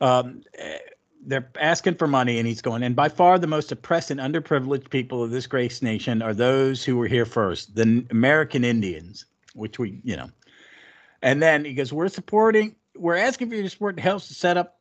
[0.00, 0.78] um, eh,
[1.26, 2.84] they're asking for money and he's going.
[2.84, 6.84] And by far the most oppressed and underprivileged people of this great nation are those
[6.84, 10.30] who were here first, the American Indians, which we, you know.
[11.22, 12.76] And then he goes, "We're supporting.
[12.96, 14.78] We're asking for your support to help set up,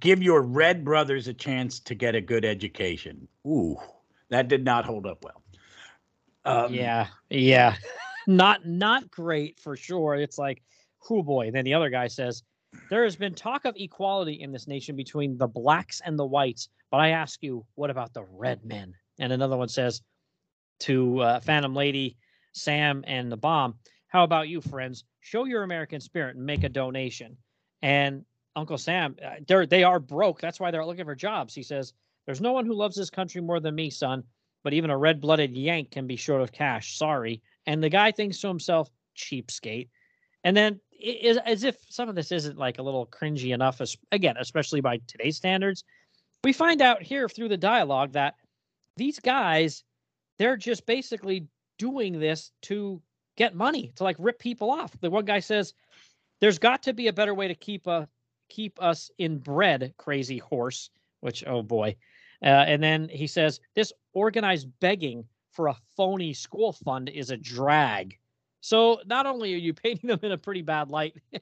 [0.00, 3.76] give your red brothers a chance to get a good education." Ooh,
[4.30, 5.42] that did not hold up well.
[6.44, 7.76] Um, yeah, yeah,
[8.26, 10.14] not not great for sure.
[10.14, 10.62] It's like,
[11.10, 11.50] oh boy.
[11.50, 12.42] Then the other guy says,
[12.90, 16.68] "There has been talk of equality in this nation between the blacks and the whites,
[16.90, 20.02] but I ask you, what about the red men?" And another one says
[20.80, 22.16] to uh, Phantom Lady,
[22.52, 23.74] Sam, and the Bomb,
[24.08, 25.04] "How about you, friends?
[25.20, 27.36] Show your American spirit and make a donation."
[27.82, 28.24] And
[28.56, 30.40] Uncle Sam, uh, they're they are broke.
[30.40, 31.54] That's why they're looking for jobs.
[31.54, 31.92] He says,
[32.24, 34.24] "There's no one who loves this country more than me, son."
[34.66, 36.98] but even a red-blooded Yank can be short of cash.
[36.98, 37.40] Sorry.
[37.66, 39.88] And the guy thinks to himself, cheapskate.
[40.42, 40.80] And then
[41.46, 44.98] as if some of this isn't like a little cringy enough, as, again, especially by
[45.06, 45.84] today's standards.
[46.42, 48.34] We find out here through the dialogue that
[48.96, 49.84] these guys,
[50.36, 51.46] they're just basically
[51.78, 53.00] doing this to
[53.36, 54.90] get money, to like rip people off.
[55.00, 55.74] The one guy says,
[56.40, 58.08] "There's got to be a better way to keep a
[58.48, 61.96] keep us in bread, crazy horse." Which, oh boy.
[62.42, 67.36] Uh, and then he says, This organized begging for a phony school fund is a
[67.36, 68.18] drag.
[68.60, 71.16] So not only are you painting them in a pretty bad light,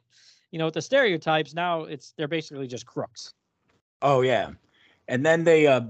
[0.51, 3.35] you know, with the stereotypes, now it's they're basically just crooks.
[4.03, 4.51] Oh yeah,
[5.09, 5.83] and then they uh,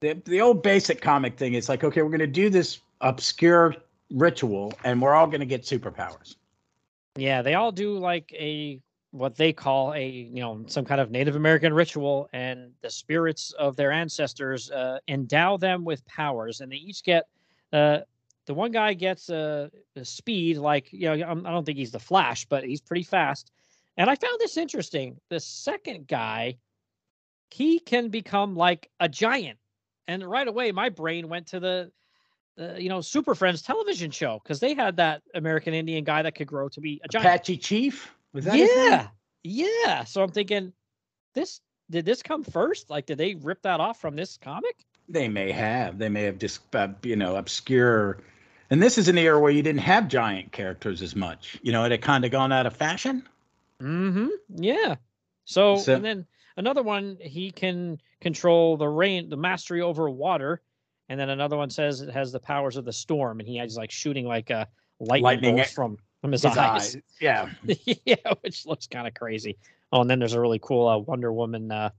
[0.00, 3.74] the the old basic comic thing is like, okay, we're gonna do this obscure
[4.10, 6.36] ritual, and we're all gonna get superpowers.
[7.16, 8.80] Yeah, they all do like a
[9.12, 13.52] what they call a you know some kind of Native American ritual, and the spirits
[13.58, 17.24] of their ancestors uh, endow them with powers, and they each get.
[17.72, 18.00] Uh,
[18.46, 21.92] the one guy gets a, a speed like you know I'm, I don't think he's
[21.92, 23.50] the Flash, but he's pretty fast.
[23.96, 25.18] And I found this interesting.
[25.28, 26.56] The second guy,
[27.50, 29.58] he can become like a giant,
[30.06, 31.90] and right away my brain went to the
[32.60, 36.34] uh, you know, Super Friends television show because they had that American Indian guy that
[36.34, 37.26] could grow to be a giant.
[37.26, 38.56] Apache Chief was that?
[38.56, 39.08] yeah,
[39.42, 40.04] yeah.
[40.04, 40.72] So I'm thinking,
[41.34, 42.90] this did this come first?
[42.90, 44.84] Like, did they rip that off from this comic?
[45.08, 45.98] They may have.
[45.98, 48.18] They may have just uh, you know obscure.
[48.70, 51.58] And this is an era where you didn't have giant characters as much.
[51.62, 53.26] You know, it had kind of gone out of fashion.
[53.82, 54.28] Mm-hmm.
[54.56, 54.94] Yeah.
[55.44, 60.62] So, So- and then another one, he can control the rain, the mastery over water.
[61.10, 63.76] And then another one says it has the powers of the storm, and he has
[63.76, 64.68] like shooting like a
[65.00, 66.94] lightning, Lightning bolts from from his, His eyes.
[66.94, 67.02] eyes.
[67.20, 67.50] Yeah.
[68.04, 69.58] yeah, which looks kind of crazy.
[69.92, 71.90] Oh, and then there's a really cool uh, Wonder Woman uh,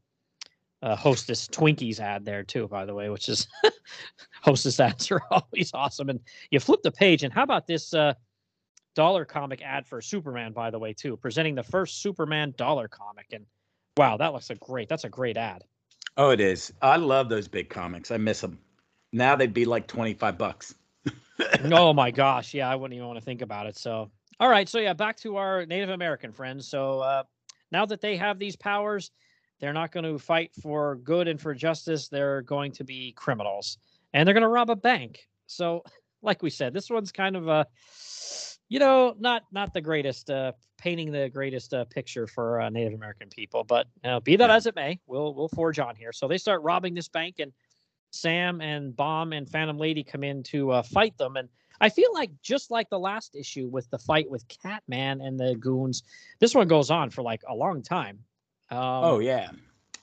[0.82, 3.48] uh, hostess Twinkies ad there too, by the way, which is
[4.42, 6.10] hostess ads are always awesome.
[6.10, 8.14] And you flip the page, and how about this uh,
[8.96, 13.26] dollar comic ad for Superman, by the way, too, presenting the first Superman dollar comic.
[13.34, 13.46] And
[13.98, 14.88] wow, that looks a great.
[14.88, 15.66] That's a great ad.
[16.16, 16.72] Oh, it is.
[16.82, 18.10] I love those big comics.
[18.10, 18.58] I miss them.
[19.12, 20.76] Now they'd be like twenty five bucks.
[21.72, 23.78] oh my gosh, yeah, I wouldn't even want to think about it.
[23.78, 26.68] So, all right, so yeah, back to our Native American friends.
[26.68, 27.24] So uh,
[27.72, 29.12] now that they have these powers,
[29.62, 32.10] They're not going to fight for good and for justice.
[32.10, 33.78] They're going to be criminals
[34.14, 35.28] and they're going to rob a bank.
[35.46, 35.84] So,
[36.24, 37.66] like we said, this one's kind of a,
[38.70, 42.94] you know, not not the greatest, uh, painting the greatest uh, picture for uh, Native
[42.94, 43.64] American people.
[43.64, 46.12] But uh, be that as it may, we'll we'll forge on here.
[46.12, 47.52] So they start robbing this bank, and
[48.12, 51.38] Sam and Bomb and Phantom Lady come in to uh, fight them.
[51.38, 51.50] And
[51.80, 55.56] I feel like just like the last issue with the fight with Catman and the
[55.56, 56.04] goons,
[56.40, 58.20] this one goes on for like a long time.
[58.70, 59.50] Um, oh yeah,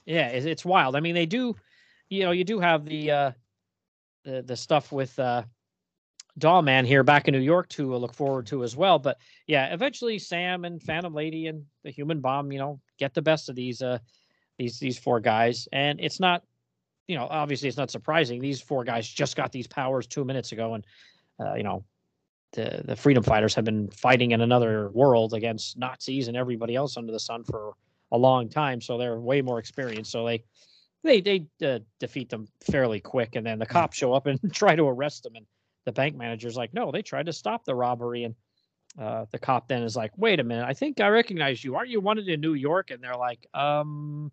[0.04, 0.96] yeah, it's, it's wild.
[0.96, 1.54] I mean, they do,
[2.10, 3.32] you know, you do have the uh,
[4.24, 5.44] the the stuff with uh,
[6.36, 8.98] Doll Man here back in New York to look forward to as well.
[8.98, 13.22] But yeah, eventually Sam and Phantom Lady and the Human Bomb, you know, get the
[13.22, 13.98] best of these uh
[14.58, 16.42] these these four guys, and it's not,
[17.08, 18.40] you know, obviously it's not surprising.
[18.40, 20.86] These four guys just got these powers two minutes ago, and
[21.40, 21.84] uh, you know,
[22.52, 26.96] the the freedom fighters have been fighting in another world against Nazis and everybody else
[26.96, 27.72] under the sun for
[28.12, 30.12] a long time, so they're way more experienced.
[30.12, 30.44] So they
[31.02, 34.76] they they uh, defeat them fairly quick, and then the cops show up and try
[34.76, 35.46] to arrest them, and
[35.86, 38.34] the bank manager's like, "No, they tried to stop the robbery." And
[39.00, 41.76] uh, the cop then is like, "Wait a minute, I think I recognize you.
[41.76, 44.30] Aren't you wanted in New York?" And they're like, "Um,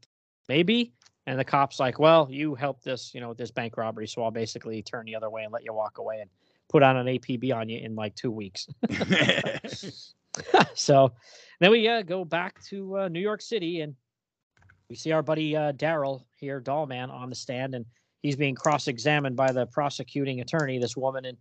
[0.49, 0.91] maybe."
[1.28, 4.32] And the cop's like, "Well, you helped this, you know, this bank robbery, so I'll
[4.32, 6.30] basically turn the other way and let you walk away and
[6.69, 8.67] put on an APB on you in like two weeks."
[10.76, 11.11] so
[11.59, 13.95] then we uh, go back to uh, New York City and
[14.89, 17.86] we see our buddy uh, Darrel here, Dollman, on the stand, and
[18.21, 21.38] he's being cross-examined by the prosecuting attorney, this woman, and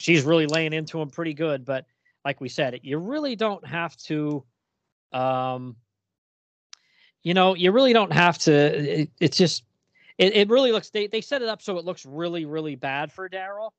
[0.00, 1.64] she's really laying into him pretty good.
[1.64, 1.86] But
[2.24, 4.44] like we said, you really don't have to,
[5.12, 5.76] um,
[7.22, 9.00] you know, you really don't have to.
[9.02, 9.64] It, it's just,
[10.18, 10.90] it, it really looks.
[10.90, 13.72] They they set it up so it looks really really bad for Darrel.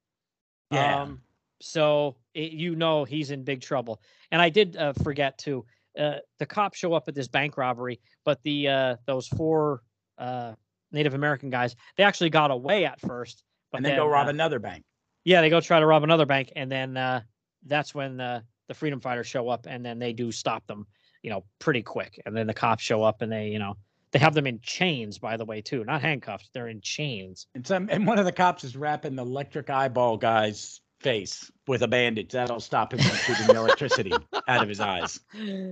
[0.69, 1.01] Yeah.
[1.01, 1.21] Um,
[1.59, 4.01] so it, you know he's in big trouble.
[4.31, 5.65] And I did uh, forget to
[5.97, 9.81] uh, the cops show up at this bank robbery, but the uh, those four
[10.17, 10.53] uh,
[10.91, 14.29] Native American guys they actually got away at first, but and then, go rob uh,
[14.29, 14.83] another bank.
[15.23, 17.21] Yeah, they go try to rob another bank, and then uh,
[17.65, 20.87] that's when the the freedom fighters show up, and then they do stop them,
[21.21, 22.21] you know, pretty quick.
[22.25, 23.77] And then the cops show up, and they, you know,
[24.11, 26.49] they have them in chains, by the way, too, not handcuffed.
[26.53, 27.47] They're in chains.
[27.55, 31.81] And some and one of the cops is wrapping the electric eyeball guy's face with
[31.81, 32.31] a bandage.
[32.31, 34.11] That'll stop him from shooting the electricity
[34.47, 35.19] out of his eyes.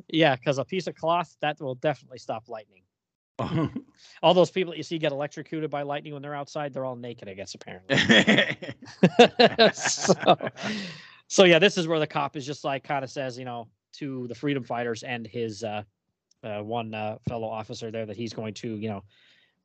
[0.08, 2.84] Yeah, because a piece of cloth that will definitely stop lightning.
[4.22, 6.96] all those people that you see get electrocuted by lightning when they're outside, they're all
[6.96, 7.98] naked, I guess, apparently.
[9.74, 10.14] so,
[11.28, 13.68] so yeah, this is where the cop is just like kind of says, you know,
[14.00, 15.84] to the freedom fighters and his uh,
[16.44, 19.04] uh, one uh, fellow officer there that he's going to, you know,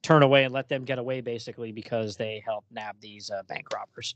[0.02, 3.66] turn away and let them get away basically because they helped nab these uh, bank
[3.72, 4.14] robbers.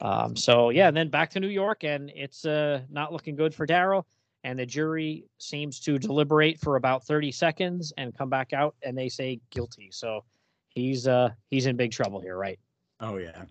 [0.00, 3.54] Um, so yeah, and then back to New York, and it's uh, not looking good
[3.54, 4.06] for Darrel.
[4.42, 8.96] And the jury seems to deliberate for about 30 seconds and come back out, and
[8.96, 9.90] they say guilty.
[9.92, 10.24] So
[10.70, 12.58] he's uh, he's in big trouble here, right?
[13.00, 13.44] oh yeah.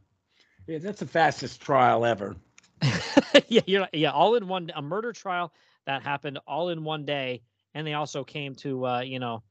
[0.67, 2.35] Yeah, that's the fastest trial ever.
[3.47, 5.51] yeah, you're yeah, all in one a murder trial
[5.89, 7.41] that happened all in one day,
[7.73, 9.41] and they also came to uh, you know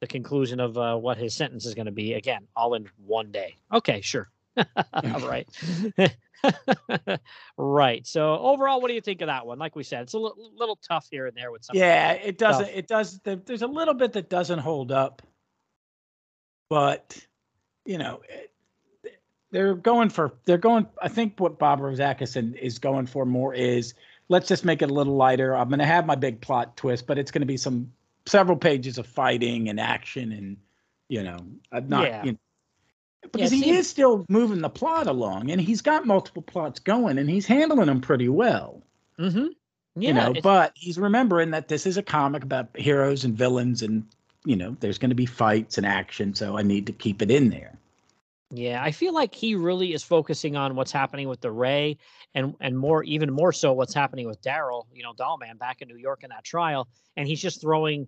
[0.00, 3.32] the conclusion of uh, what his sentence is going to be again, all in one
[3.32, 3.56] day.
[3.72, 4.28] Okay, sure,
[5.04, 5.48] right,
[7.56, 8.06] right.
[8.06, 9.58] So overall, what do you think of that one?
[9.58, 11.76] Like we said, it's a little tough here and there with some.
[11.76, 12.68] Yeah, it doesn't.
[12.68, 13.18] It does.
[13.20, 15.22] there- There's a little bit that doesn't hold up,
[16.68, 17.18] but
[17.86, 18.52] you know, it-
[19.52, 20.34] they're going for.
[20.44, 20.86] They're going.
[21.00, 23.94] I think what Bob Rozakis is going for more is
[24.28, 25.54] let's just make it a little lighter.
[25.56, 27.92] I'm going to have my big plot twist, but it's going to be some
[28.26, 30.56] several pages of fighting and action and
[31.08, 31.38] you know,
[31.70, 32.04] I'm not.
[32.04, 32.24] Yeah.
[32.24, 32.38] You know,
[33.32, 36.80] because it he seems- is still moving the plot along, and he's got multiple plots
[36.80, 38.82] going, and he's handling them pretty well
[39.18, 39.46] Mm-hmm.
[39.98, 43.80] Yeah, you know but he's remembering that this is a comic about heroes and villains
[43.80, 44.04] and
[44.44, 47.30] you know there's going to be fights and action so i need to keep it
[47.30, 47.78] in there
[48.50, 51.98] Yeah, I feel like he really is focusing on what's happening with the Ray
[52.34, 55.88] and and more even more so what's happening with Darrel, you know, Dollman back in
[55.88, 56.88] New York in that trial.
[57.16, 58.06] And he's just throwing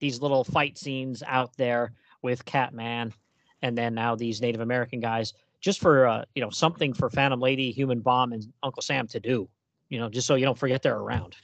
[0.00, 3.14] these little fight scenes out there with Catman
[3.62, 7.40] and then now these Native American guys just for uh, you know, something for Phantom
[7.40, 9.48] Lady, Human Bomb, and Uncle Sam to do.
[9.88, 11.36] You know, just so you don't forget they're around.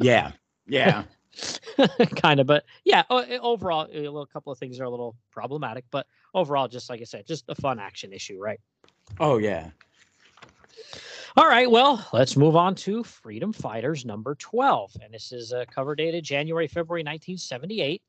[0.00, 0.32] yeah
[0.66, 1.04] yeah
[2.16, 4.90] kind of but yeah o- eh, overall eh, a little couple of things are a
[4.90, 8.60] little problematic but overall just like i said just a fun action issue right?
[9.18, 9.70] Oh yeah.
[11.36, 15.64] All right well let's move on to freedom fighters number 12 and this is a
[15.66, 18.02] cover dated january february 1978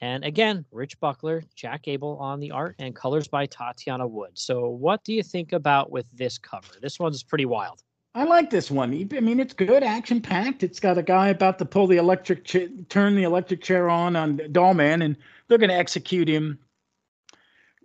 [0.00, 4.30] and again rich buckler jack abel on the art and colors by tatjana wood.
[4.34, 6.72] So what do you think about with this cover?
[6.80, 7.82] This one's pretty wild
[8.14, 11.58] i like this one i mean it's good action packed it's got a guy about
[11.58, 15.16] to pull the electric cha- turn the electric chair on on dollman and
[15.48, 16.58] they're going to execute him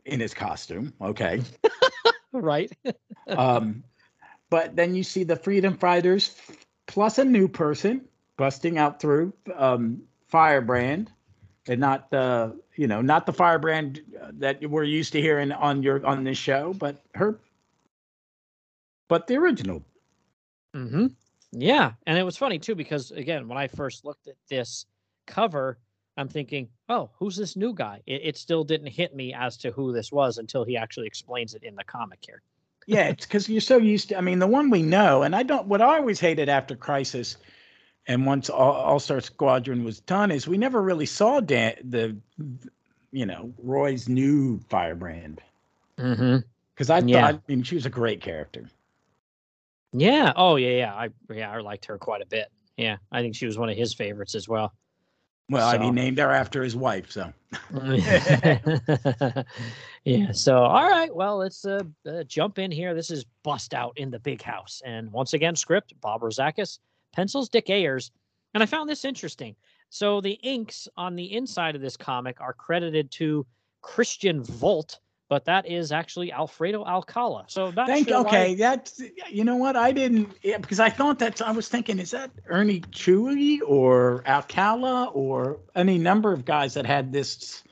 [0.08, 0.94] in his costume.
[1.02, 1.42] Okay.
[2.32, 2.72] right.
[3.28, 3.84] um,
[4.50, 6.36] but then you see the freedom fighters
[6.88, 8.06] plus a new person
[8.38, 11.12] busting out through um, Firebrand,
[11.68, 14.02] and not the you know not the Firebrand
[14.34, 17.40] that we're used to hearing on your on this show, but her,
[19.10, 19.84] but the original.
[20.78, 21.08] Mm-hmm.
[21.54, 24.86] Yeah, and it was funny too because again, when I first looked at this
[25.26, 25.80] cover,
[26.18, 28.02] I'm thinking, oh, who's this new guy?
[28.06, 31.54] It, it still didn't hit me as to who this was until he actually explains
[31.54, 32.42] it in the comic here.
[32.86, 34.18] yeah, it's because you're so used to.
[34.18, 35.68] I mean, the one we know, and I don't.
[35.68, 37.38] What I always hated after Crisis,
[38.08, 42.16] and once All Star Squadron was done, is we never really saw Dan, the,
[43.12, 45.42] you know, Roy's new Firebrand.
[45.98, 46.38] Mm-hmm.
[46.74, 47.32] Because I yeah.
[47.32, 48.70] thought, I mean, she was a great character.
[49.94, 50.34] Yeah.
[50.36, 50.94] Oh, yeah, yeah.
[50.94, 52.48] I yeah, I liked her quite a bit.
[52.78, 54.74] Yeah, I think she was one of his favorites as well.
[55.50, 55.78] Well, so.
[55.78, 57.32] I mean, named her after his wife, so.
[60.04, 60.32] yeah.
[60.34, 61.14] So, all right.
[61.16, 62.94] Well, let's uh, uh, jump in here.
[62.94, 66.80] This is Bust Out in the Big House, and once again, script Bob Rozakis,
[67.14, 68.12] pencils Dick Ayers,
[68.54, 69.56] and I found this interesting.
[69.90, 73.46] So the inks on the inside of this comic are credited to
[73.82, 75.00] Christian Volt,
[75.30, 77.46] but that is actually Alfredo Alcala.
[77.48, 78.56] So thank sure okay, why...
[78.56, 82.12] that's you know what I didn't yeah, because I thought that I was thinking is
[82.12, 87.64] that Ernie Chua or Alcala or any number of guys that had this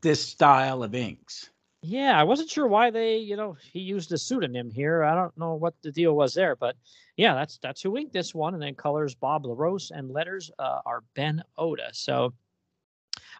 [0.00, 1.50] this style of inks.
[1.84, 5.02] Yeah, I wasn't sure why they, you know, he used a pseudonym here.
[5.02, 6.76] I don't know what the deal was there, but
[7.16, 10.80] yeah, that's that's who inked this one, and then colors Bob LeRose and letters uh,
[10.86, 11.90] are Ben Oda.
[11.92, 12.34] So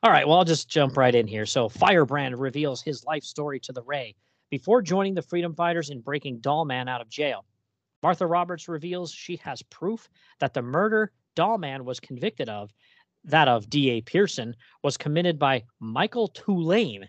[0.02, 1.46] all right, well, I'll just jump right in here.
[1.46, 4.16] So, Firebrand reveals his life story to the Ray
[4.50, 7.44] before joining the Freedom Fighters in breaking Dollman out of jail.
[8.02, 10.08] Martha Roberts reveals she has proof
[10.40, 12.72] that the murder Dollman was convicted of,
[13.24, 14.00] that of D.A.
[14.00, 17.08] Pearson, was committed by Michael Tulane.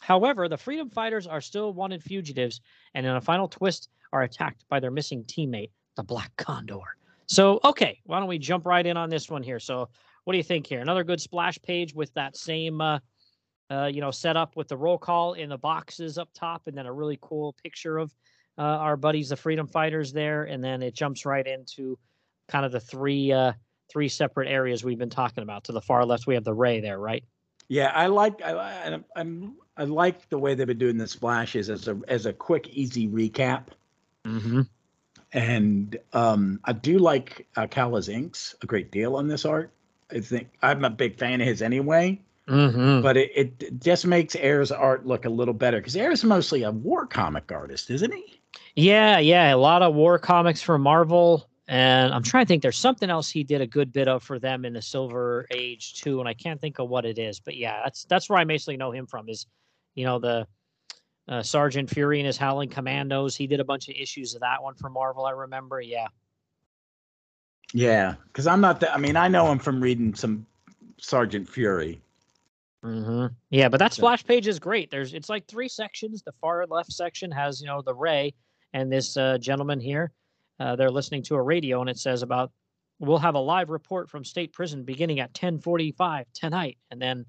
[0.00, 2.62] However, the Freedom Fighters are still wanted fugitives
[2.94, 6.78] and, in a final twist, are attacked by their missing teammate, the Black Condor.
[7.26, 9.60] So, okay, why don't we jump right in on this one here?
[9.60, 9.90] So,
[10.30, 10.80] what do you think here?
[10.80, 13.00] Another good splash page with that same, uh,
[13.68, 16.86] uh, you know, setup with the roll call in the boxes up top, and then
[16.86, 18.14] a really cool picture of
[18.56, 21.98] uh, our buddies, the Freedom Fighters, there, and then it jumps right into
[22.46, 23.54] kind of the three uh,
[23.90, 25.64] three separate areas we've been talking about.
[25.64, 27.24] To the far left, we have the Ray there, right?
[27.66, 31.88] Yeah, I like I, I'm I like the way they've been doing the splashes as
[31.88, 33.64] a as a quick, easy recap.
[34.24, 34.60] Mm-hmm.
[35.32, 39.72] And um, I do like Alcala's inks a great deal on this art.
[40.12, 42.20] I think I'm a big fan of his anyway.
[42.48, 43.02] Mm-hmm.
[43.02, 46.64] But it, it just makes Ayers' art look a little better because Ayers is mostly
[46.64, 48.40] a war comic artist, isn't he?
[48.74, 52.62] Yeah, yeah, a lot of war comics for Marvel, and I'm trying to think.
[52.62, 55.94] There's something else he did a good bit of for them in the Silver Age
[55.94, 57.38] too, and I can't think of what it is.
[57.38, 59.28] But yeah, that's that's where I mostly know him from.
[59.28, 59.46] Is
[59.94, 60.46] you know the
[61.28, 63.36] uh, Sergeant Fury and his Howling Commandos.
[63.36, 65.24] He did a bunch of issues of that one for Marvel.
[65.24, 65.80] I remember.
[65.80, 66.08] Yeah.
[67.72, 68.94] Yeah, because I'm not that.
[68.94, 70.46] I mean, I know him from reading some
[70.98, 72.00] Sergeant Fury.
[72.84, 73.26] Mm-hmm.
[73.50, 74.90] Yeah, but that splash page is great.
[74.90, 76.22] There's it's like three sections.
[76.22, 78.34] The far left section has you know the Ray
[78.72, 80.12] and this uh, gentleman here.
[80.58, 82.52] Uh, they're listening to a radio, and it says about
[82.98, 87.26] we'll have a live report from state prison beginning at 10:45 tonight, and then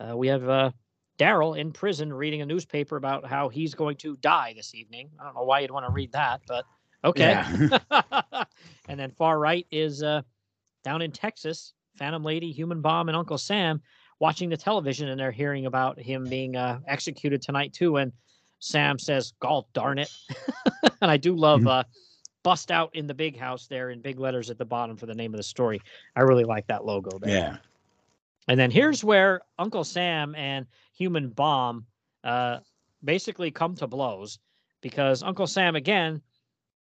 [0.00, 0.70] uh, we have uh,
[1.18, 5.10] Darrel in prison reading a newspaper about how he's going to die this evening.
[5.18, 6.64] I don't know why you'd want to read that, but
[7.04, 7.30] Okay.
[7.30, 7.78] Yeah.
[8.88, 10.22] and then far right is uh,
[10.84, 13.80] down in Texas, Phantom Lady, Human Bomb, and Uncle Sam
[14.18, 17.96] watching the television, and they're hearing about him being uh, executed tonight too.
[17.96, 18.12] And
[18.60, 20.10] Sam says, "God darn it!"
[21.00, 21.68] and I do love mm-hmm.
[21.68, 21.82] uh,
[22.42, 25.14] "bust out" in the big house there in big letters at the bottom for the
[25.14, 25.80] name of the story.
[26.16, 27.34] I really like that logo there.
[27.34, 27.56] Yeah.
[28.48, 31.86] And then here's where Uncle Sam and Human Bomb
[32.24, 32.58] uh,
[33.04, 34.38] basically come to blows
[34.80, 36.20] because Uncle Sam again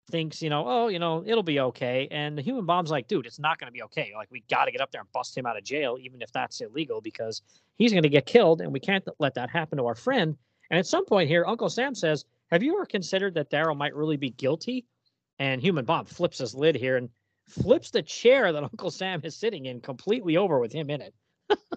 [0.10, 2.08] thinks, you know, oh, you know, it'll be okay.
[2.12, 4.14] And the human bomb's like, dude, it's not going to be okay.
[4.16, 6.32] Like, we got to get up there and bust him out of jail, even if
[6.32, 7.42] that's illegal, because
[7.78, 10.38] he's going to get killed, and we can't let that happen to our friend.
[10.70, 13.96] And at some point here, Uncle Sam says, Have you ever considered that Darrel might
[13.96, 14.86] really be guilty?
[15.40, 17.10] And human bomb flips his lid here and
[17.48, 21.14] flips the chair that Uncle Sam is sitting in completely over with him in it.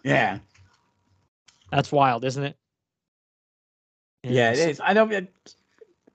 [0.04, 0.38] yeah.
[1.70, 2.56] That's wild, isn't it?
[4.24, 4.80] yeah, it is.
[4.82, 5.08] I know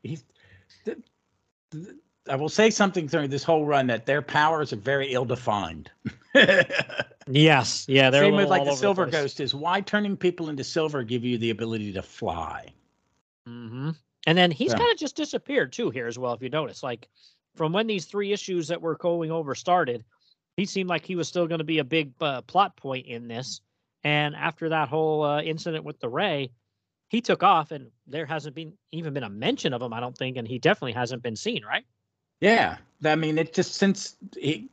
[0.04, 0.26] he's
[2.30, 5.92] I will say something during this whole run that their powers are very ill defined.
[7.28, 10.64] yes, yeah, they're same with like the Silver the Ghost is why turning people into
[10.64, 12.74] silver give you the ability to fly.
[13.48, 13.92] Mm-hmm.
[14.28, 14.78] And then he's yeah.
[14.78, 16.34] kind of just disappeared too here as well.
[16.34, 17.08] If you notice, like
[17.56, 20.04] from when these three issues that we're going over started,
[20.58, 23.28] he seemed like he was still going to be a big uh, plot point in
[23.28, 23.62] this.
[24.04, 26.52] And after that whole uh, incident with the Ray,
[27.10, 29.94] he took off, and there hasn't been even been a mention of him.
[29.94, 31.86] I don't think, and he definitely hasn't been seen, right?
[32.42, 34.70] Yeah, I mean, it just since he,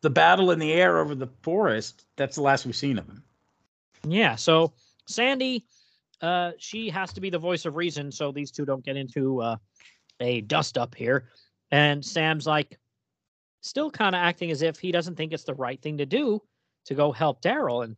[0.00, 3.22] the battle in the air over the forest, that's the last we've seen of him.
[4.06, 4.36] Yeah.
[4.36, 4.72] So
[5.06, 5.64] Sandy,
[6.20, 9.40] uh, she has to be the voice of reason, so these two don't get into
[9.40, 9.56] uh,
[10.20, 11.28] a dust up here.
[11.70, 12.78] And Sam's like,
[13.62, 16.42] still kind of acting as if he doesn't think it's the right thing to do
[16.84, 17.82] to go help Darrel.
[17.82, 17.96] And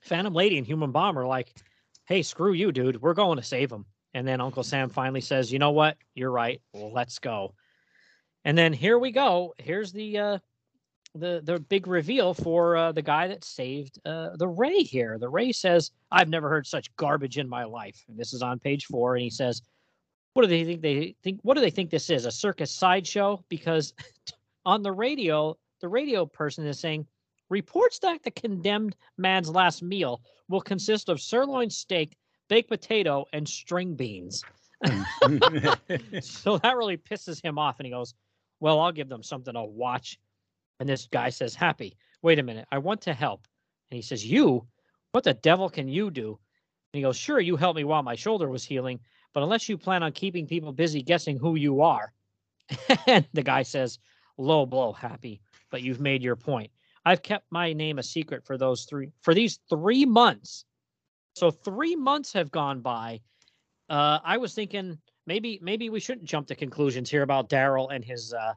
[0.00, 1.54] Phantom Lady and Human Bomb are like,
[2.06, 3.02] hey, screw you, dude.
[3.02, 3.84] We're going to save him.
[4.14, 5.98] And then Uncle Sam finally says, you know what?
[6.14, 6.62] You're right.
[6.72, 7.54] Well, let's go.
[8.46, 9.54] And then here we go.
[9.58, 10.38] Here's the uh,
[11.16, 15.18] the the big reveal for uh, the guy that saved uh, the Ray here.
[15.18, 18.60] The Ray says, "I've never heard such garbage in my life." And this is on
[18.60, 19.62] page four, and he says,
[20.34, 20.80] "What do they think?
[20.80, 22.24] They think what do they think this is?
[22.24, 23.94] A circus sideshow?" Because
[24.64, 27.04] on the radio, the radio person is saying
[27.48, 32.16] reports that the condemned man's last meal will consist of sirloin steak,
[32.48, 34.44] baked potato, and string beans.
[36.20, 38.14] so that really pisses him off, and he goes,
[38.60, 40.18] well, I'll give them something to watch.
[40.80, 42.66] And this guy says, Happy, wait a minute.
[42.70, 43.46] I want to help.
[43.90, 44.66] And he says, You?
[45.12, 46.38] What the devil can you do?
[46.92, 49.00] And he goes, Sure, you helped me while my shoulder was healing,
[49.32, 52.12] but unless you plan on keeping people busy guessing who you are.
[53.06, 53.98] and the guy says,
[54.38, 55.40] Low blow, Happy,
[55.70, 56.70] but you've made your point.
[57.04, 60.64] I've kept my name a secret for those three for these three months.
[61.34, 63.20] So three months have gone by.
[63.88, 68.04] Uh, I was thinking maybe maybe we shouldn't jump to conclusions here about Darrel and
[68.04, 68.54] his uh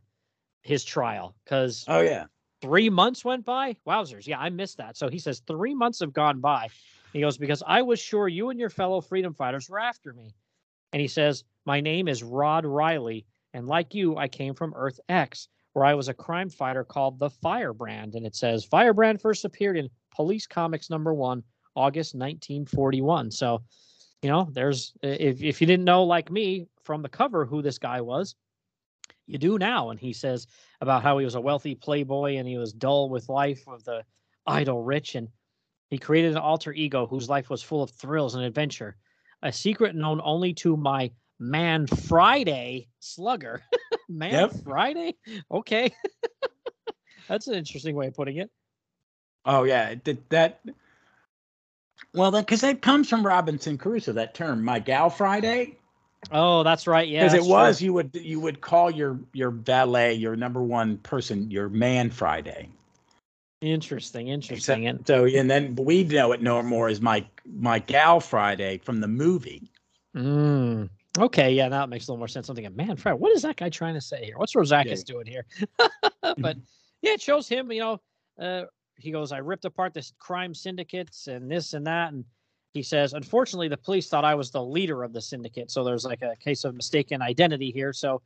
[0.62, 2.26] his trial because oh yeah.
[2.62, 3.76] three months went by?
[3.88, 4.28] Wowzers.
[4.28, 4.98] Yeah i missed that.
[4.98, 6.70] So he says three months have gone by.
[7.14, 10.34] He goes because i was sure you and your fellow freedom fighters were after me.
[10.94, 15.00] And he says my name is rod reilly and like you i came from earth
[15.10, 18.16] x where i was a crime fighter called the firebrand.
[18.16, 21.44] And it says firebrand first appeared in police comics number one
[21.76, 23.62] august 1941 so
[24.22, 27.78] you know, there's if if you didn't know like me from the cover who this
[27.78, 28.36] guy was,
[29.28, 29.90] you do now.
[29.90, 30.48] And he says
[30.82, 34.04] about how he was a wealthy playboy and he was dull with life of the
[34.46, 35.30] idle rich, and
[35.90, 38.98] he created an alter ego whose life was full of thrills and adventure,
[39.44, 43.64] a secret known only to my man Friday slugger.
[44.10, 44.52] man yep.
[44.64, 45.16] Friday,
[45.52, 45.94] okay,
[47.30, 48.50] that's an interesting way of putting it.
[49.46, 49.96] Oh yeah,
[50.30, 50.60] that
[52.14, 54.14] that well, because that comes from Robinson Crusoe.
[54.14, 55.78] That term, my gal Friday.
[56.32, 57.07] Oh, that's right.
[57.07, 57.86] Yeah, because it was true.
[57.86, 62.70] you would you would call your your valet your number one person your man Friday.
[63.62, 64.88] Interesting, interesting.
[64.88, 69.01] and so and then we know it no more as my my gal Friday from
[69.01, 69.72] the movie.
[70.16, 72.49] Mm, okay, yeah, that makes a little more sense.
[72.49, 74.38] I'm thinking, man, Friday, what is that guy trying to say here?
[74.38, 74.95] What's Rozakis yeah.
[75.05, 75.45] doing here?
[76.38, 76.57] but
[77.01, 78.01] yeah, it shows him, you know,
[78.39, 78.64] uh,
[79.00, 82.14] he goes, I ripped apart this crime syndicates and this and that.
[82.14, 82.26] And
[82.74, 85.72] he says, unfortunately, the police thought I was the leader of the syndicate.
[85.72, 87.93] So there's like a case of mistaken identity here.
[87.93, 88.22] So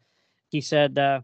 [0.50, 1.22] he said, uh,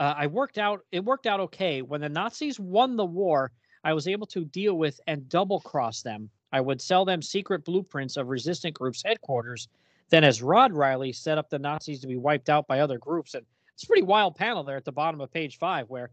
[0.00, 1.82] uh, I worked out, it worked out okay.
[1.82, 3.52] When the Nazis won the war,
[3.84, 6.30] I was able to deal with and double cross them.
[6.52, 9.68] I would sell them secret blueprints of resistant groups' headquarters.
[10.10, 13.34] Then, as Rod Reilly set up the Nazis to be wiped out by other groups,
[13.34, 13.44] and
[13.74, 16.10] it's a pretty wild panel there at the bottom of page five, where,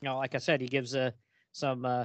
[0.00, 1.14] you know, like I said, he gives a
[1.56, 2.04] some uh,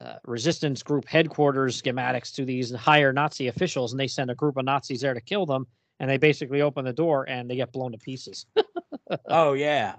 [0.00, 4.56] uh, resistance group headquarters schematics to these higher Nazi officials, and they send a group
[4.56, 5.66] of Nazis there to kill them.
[5.98, 8.46] And they basically open the door and they get blown to pieces.
[9.26, 9.96] oh yeah.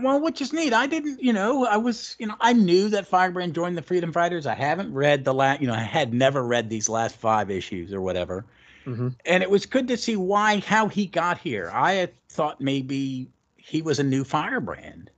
[0.00, 0.72] Well, which is neat.
[0.72, 4.12] I didn't, you know, I was, you know, I knew that Firebrand joined the Freedom
[4.12, 4.46] Fighters.
[4.46, 7.92] I haven't read the last, you know, I had never read these last five issues
[7.92, 8.46] or whatever.
[8.86, 9.08] Mm-hmm.
[9.26, 11.70] And it was good to see why, how he got here.
[11.74, 15.10] I thought maybe he was a new Firebrand.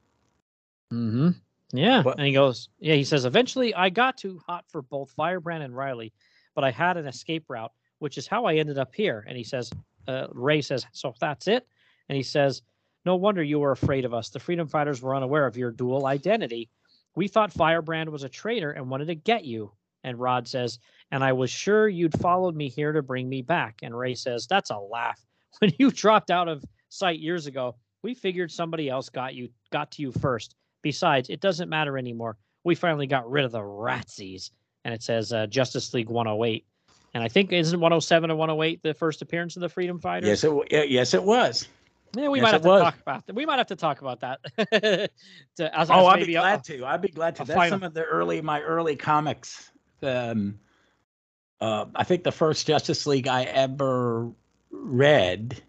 [0.93, 1.31] Mm-hmm.
[1.73, 2.03] Yeah.
[2.03, 5.63] But, and he goes, yeah, he says, eventually I got too hot for both Firebrand
[5.63, 6.13] and Reilly,
[6.55, 9.25] but I had an escape route, which is how I ended up here.
[9.29, 9.71] And he says,
[10.07, 11.67] uh, Ray says, so that's it.
[12.09, 12.63] And he says,
[13.05, 14.31] no wonder you were afraid of us.
[14.31, 16.71] The freedom fighters were unaware of your dual identity.
[17.15, 19.73] We thought Firebrand was a traitor and wanted to get you.
[20.05, 20.79] And Rod says,
[21.11, 23.81] and I was sure you'd followed me here to bring me back.
[23.83, 25.21] And Ray says, that's a laugh.
[25.61, 29.91] When you dropped out of sight years ago, we figured somebody else got you got
[29.93, 32.37] to you first Besides, it doesn't matter anymore.
[32.65, 34.51] We finally got rid of the ratsies.
[34.85, 36.65] And it says uh, Justice League 108.
[37.15, 40.29] And I think isn't 107 or 108 the first appearance of the Freedom Fighters?
[40.29, 41.67] Yes, it yes it was.
[42.17, 42.83] Yeah, we yes, might have to was.
[42.83, 43.33] talk about that.
[43.35, 44.41] We might have to talk about that.
[45.57, 46.87] to, as, oh, as I'd be glad a, to.
[46.87, 47.45] I'd be glad to.
[47.45, 47.79] That's final.
[47.79, 49.71] some of the early my early comics.
[50.03, 50.59] Um,
[51.61, 54.31] uh, I think the first Justice League I ever
[54.71, 55.61] read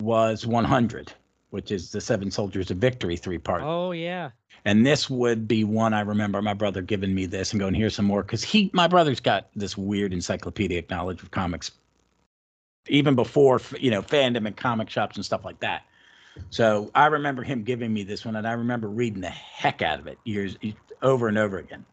[0.00, 1.12] was 100
[1.50, 3.62] which is the Seven Soldiers of Victory three part.
[3.62, 4.30] Oh yeah.
[4.64, 7.94] And this would be one I remember my brother giving me this and going, here's
[7.94, 8.22] some more.
[8.22, 11.70] Because he, my brother's got this weird encyclopedic knowledge of comics
[12.88, 15.84] even before you know fandom and comic shops and stuff like that.
[16.50, 19.98] So I remember him giving me this one, and I remember reading the heck out
[19.98, 20.56] of it years
[21.02, 21.84] over and over again.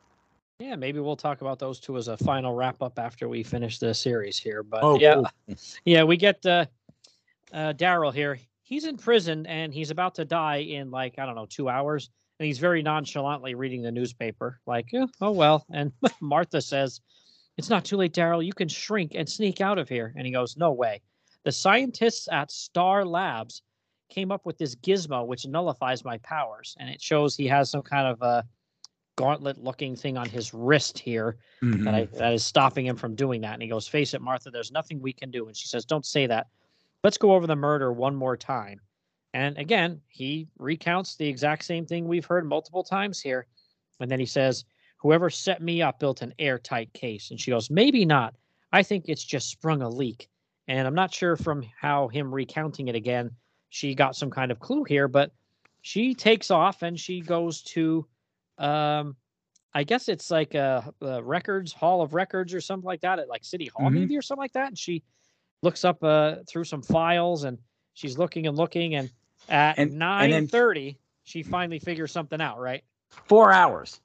[0.60, 3.80] Yeah, maybe we'll talk about those two as a final wrap up after we finish
[3.80, 4.64] the series here.
[4.64, 5.56] But Oh, yeah, cool.
[5.86, 6.66] yeah, we get uh,
[7.52, 8.40] uh, Darrel here.
[8.74, 12.10] He's in prison and he's about to die in like I don't know two hours,
[12.40, 15.64] and he's very nonchalantly reading the newspaper, like "Yeah, oh well.
[15.72, 17.00] And Martha says,
[17.56, 18.42] "It's not too late, Darrel.
[18.42, 21.02] You can shrink and sneak out of here." And he goes, "No way.
[21.44, 23.62] The scientists at Star Labs
[24.10, 27.84] came up with this gizmo which nullifies my powers, and it shows he has some
[27.84, 28.44] kind of a
[29.18, 31.84] gauntlet-looking thing on his wrist here." Mhm.
[31.84, 33.54] that I that is stopping him from doing that.
[33.54, 34.50] And he goes, "Face it, Martha.
[34.50, 36.48] There's nothing we can do." And she says, "Don't say that.
[37.04, 38.82] Let's go over the murder one more time."
[39.34, 43.48] And again, he recounts the exact same thing we've heard multiple times here.
[44.00, 44.66] And then he says,
[45.00, 48.36] "Whoever set me up built an airtight case." And she goes, "Maybe not.
[48.72, 50.30] I think it's just sprung a leak."
[50.68, 53.36] And I'm not sure from how him recounting it again,
[53.70, 55.32] she got some kind of clue here, but
[55.82, 58.08] she takes off and she goes to
[58.60, 59.18] um
[59.74, 63.28] I guess it's like a, a records hall of records or something like that at
[63.30, 63.94] like City Hall Mhm.
[63.94, 64.68] maybe or something like that.
[64.70, 65.04] And she
[65.64, 67.58] looks up uh through some files and
[67.94, 69.10] she's looking and looking and
[69.50, 72.84] at And- and nine then- thirty she finally figures something out, right?
[73.10, 74.02] Four hours.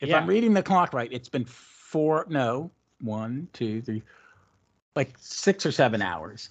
[0.00, 0.16] If Yeah.
[0.18, 2.24] I'm reading the clock right, it's been four.
[2.30, 2.70] No,
[3.02, 4.02] one, two, three,
[4.94, 6.48] like six or seven hours.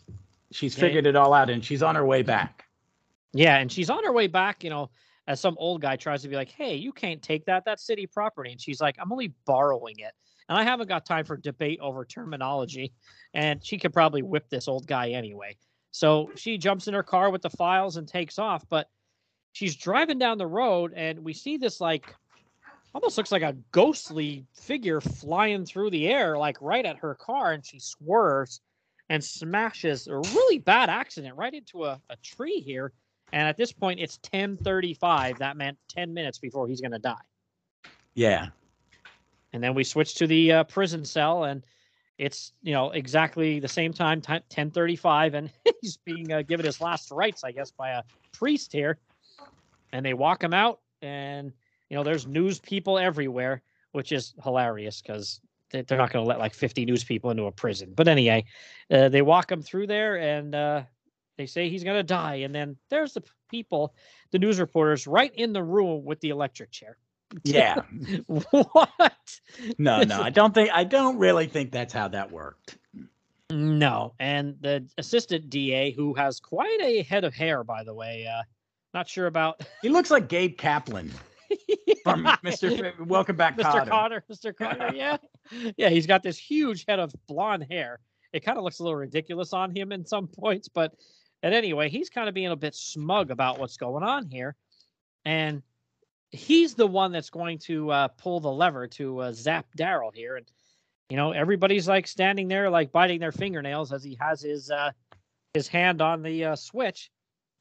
[0.51, 0.81] She's Yeah.
[0.81, 2.65] figured it all out, and she's on her way back.
[3.33, 4.91] Yeah, and she's on her way back, you know,
[5.27, 7.65] as some old guy tries to be like, "Hey, you can't take that.
[7.65, 10.13] That's city property." And she's like, "I'm only borrowing it."
[10.47, 12.93] And I haven't got time for debate over terminology,
[13.33, 15.57] and she could probably whip this old guy anyway.
[15.91, 18.89] So she jumps in her car with the files and takes off, but
[19.53, 22.13] she's driving down the road and we see this like
[22.93, 27.53] almost looks like a ghostly figure flying through the air like right at her car
[27.53, 28.59] and she swerves
[29.09, 32.91] and smashes a really bad accident right into a, a tree here
[33.31, 35.39] and at this point, it's 10:35.
[35.39, 37.15] That meant 10 minutes before he's going to die.
[38.13, 38.47] Yeah.
[39.55, 41.65] And then we switch to the uh, prison cell, and
[42.17, 45.49] it's you know exactly the same time, 10:35, and
[45.81, 48.03] he's being uh, given his last rites, I guess, by a
[48.33, 48.97] priest here.
[49.93, 51.53] And they walk him out, and
[51.89, 53.61] you know there's news people everywhere,
[53.93, 55.39] which is hilarious because
[55.71, 57.93] they're not going to let like 50 news people into a prison.
[57.95, 58.43] But anyway,
[58.91, 60.83] uh, they walk him through there, and uh,
[61.37, 62.35] they say he's going to die.
[62.35, 63.95] And then there's the people,
[64.31, 66.97] the news reporters, right in the room with the electric chair.
[67.43, 67.81] Yeah.
[68.27, 69.39] what?
[69.77, 72.77] No, no, I don't think I don't really think that's how that worked.
[73.51, 74.13] No.
[74.19, 78.43] And the assistant DA, who has quite a head of hair, by the way, uh,
[78.93, 81.11] not sure about He looks like Gabe Kaplan
[82.03, 82.85] from Mr.
[82.87, 83.63] F- Welcome Back, Mr.
[83.63, 83.89] Kotter.
[83.89, 84.23] Connor.
[84.31, 84.55] Mr.
[84.55, 85.17] Connor, yeah.
[85.77, 87.99] Yeah, he's got this huge head of blonde hair.
[88.33, 90.93] It kind of looks a little ridiculous on him in some points, but
[91.43, 94.55] and anyway, he's kind of being a bit smug about what's going on here.
[95.25, 95.61] And
[96.35, 100.35] he's the one that's going to uh, pull the lever to uh, zap Darrel here.
[100.37, 100.45] And
[101.09, 104.91] you know, everybody's like standing there, like biting their fingernails as he has his uh,
[105.53, 107.11] his hand on the uh, switch.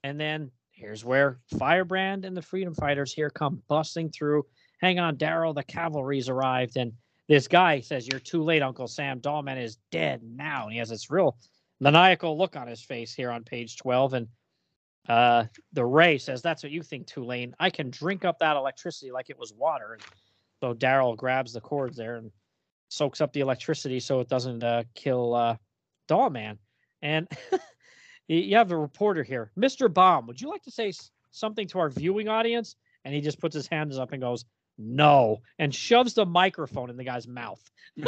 [0.03, 4.45] And then here's where Firebrand and the Freedom Fighters here come busting through.
[4.81, 6.77] Hang on, Darrel, the cavalry's arrived.
[6.77, 6.93] And
[7.29, 9.21] this guy says, You're too late, Uncle Sam.
[9.21, 10.65] Dollman is dead now.
[10.65, 11.37] And he has this real
[11.81, 14.15] maniacal look on his face here on page 12.
[14.15, 14.29] And
[15.09, 17.55] uh, the Ray says, That's what you think, Tulane.
[17.59, 19.99] I can drink up that electricity like it was water.
[20.61, 22.31] So Darrel grabs the cords there and
[22.89, 25.57] soaks up the electricity so it doesn't uh, kill uh,
[26.09, 26.59] Dollman.
[27.03, 27.29] And
[28.29, 29.93] you you have a reporter here, Mr.
[29.93, 30.27] Baum.
[30.27, 30.93] Would you like to say
[31.33, 32.77] something to our viewing audience?
[33.05, 34.47] And he just puts his hands up and goes,
[34.79, 37.61] "No," and shoves the microphone in the guy's mouth.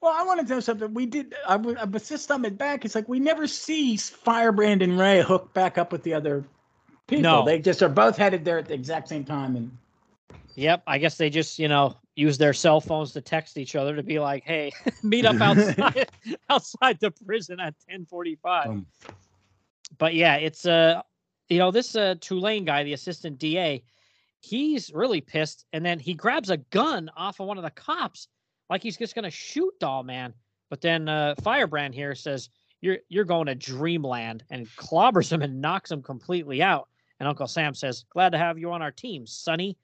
[0.00, 0.94] Well, I want to know something.
[0.94, 1.34] We did.
[1.46, 2.84] I was, I was just thumbing back.
[2.84, 6.44] It's like we never see Firebrand and Ray hook back up with the other
[7.06, 7.22] people.
[7.22, 7.44] No.
[7.44, 9.56] They just are both headed there at the exact same time.
[9.56, 9.70] And
[10.54, 13.94] yep, I guess they just you know use their cell phones to text each other
[13.94, 14.72] to be like, "Hey,
[15.02, 16.08] meet up outside
[16.50, 18.86] outside the prison at 10:45." Um.
[19.98, 21.02] but yeah, it's uh
[21.50, 23.82] you know this uh Tulane guy, the assistant DA,
[24.40, 28.28] he's really pissed, and then he grabs a gun off of one of the cops,
[28.70, 30.32] like he's just gonna shoot Doll Man.
[30.70, 32.48] But then uh, Firebrand here says,
[32.80, 36.88] "You're you're going to Dreamland," and clobbers him and knocks him completely out.
[37.18, 39.76] And Uncle Sam says, "Glad to have you on our team, Sonny."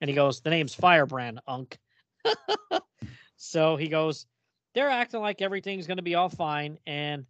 [0.00, 1.76] And he goes, "The name's Firebrand, Unc."
[3.36, 4.26] so he goes,
[4.74, 7.26] "They're acting like everything's gonna be all fine," and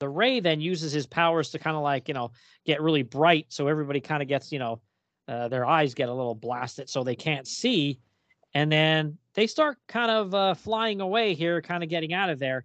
[0.00, 2.32] the ray then uses his powers to kind of like you know
[2.66, 4.80] get really bright so everybody kind of gets you know
[5.28, 8.00] uh, their eyes get a little blasted so they can't see
[8.54, 12.38] and then they start kind of uh, flying away here kind of getting out of
[12.38, 12.64] there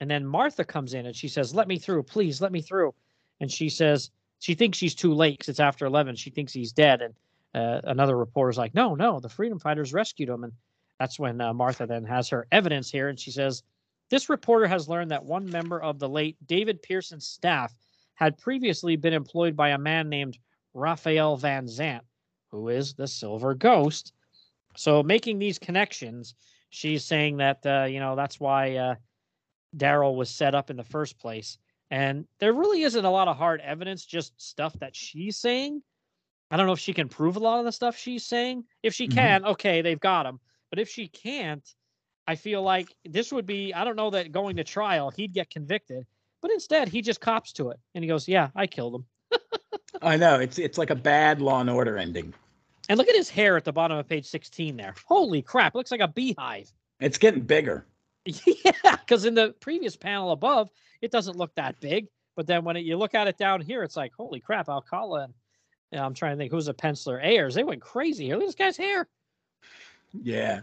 [0.00, 2.94] And then Martha comes in and she says, "Let me through, please, let me through."
[3.40, 4.10] And she says
[4.40, 6.16] she thinks she's too late because it's after eleven.
[6.16, 7.14] She thinks he's dead, and
[7.54, 10.52] uh, another reporter's like, "No, no, the freedom fighters rescued him." And
[10.98, 13.62] that's when uh, Martha then has her evidence here, and she says,
[14.10, 17.74] "This reporter has learned that one member of the late David Pearson's staff
[18.14, 20.38] had previously been employed by a man named
[20.74, 22.04] Raphael Van Zandt,
[22.50, 24.12] who is the Silver Ghost."
[24.76, 26.34] So making these connections,
[26.70, 28.94] she's saying that uh, you know that's why uh,
[29.76, 31.58] Darrel was set up in the first place.
[31.90, 35.82] And there really isn't a lot of hard evidence, just stuff that she's saying.
[36.50, 38.64] I don't know if she can prove a lot of the stuff she's saying.
[38.82, 39.14] If she Mhm.
[39.14, 40.40] can, okay, they've got him.
[40.70, 41.66] But if she can't,
[42.26, 45.50] I feel like this would be, I don't know that going to trial, he'd get
[45.50, 46.06] convicted.
[46.40, 49.06] But instead, he just cops to it and he goes, Yeah, I killed him.
[50.02, 52.32] I know it's it's like a bad Law and Order ending.
[52.92, 54.94] And look at his hair at the bottom of page 16 there.
[55.06, 56.70] Holy crap, looks like a beehive.
[57.00, 57.86] It's getting bigger.
[58.26, 60.68] yeah, because in the previous panel above,
[61.00, 62.08] it doesn't look that big.
[62.36, 65.22] But then when it, you look at it down here, it's like, holy crap, Alcala
[65.22, 65.34] and
[65.90, 67.18] yeah, I'm trying to think who's a penciler.
[67.24, 68.34] Ayers, they went crazy here.
[68.34, 69.08] Look at this guy's hair.
[70.12, 70.60] Yeah.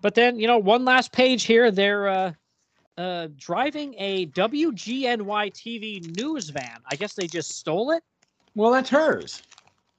[0.00, 1.70] But then, you know, one last page here.
[1.70, 2.32] They're uh,
[2.96, 6.78] uh, driving a WGNY TV news van.
[6.90, 8.02] I guess they just stole it.
[8.54, 9.42] Well, that's hers.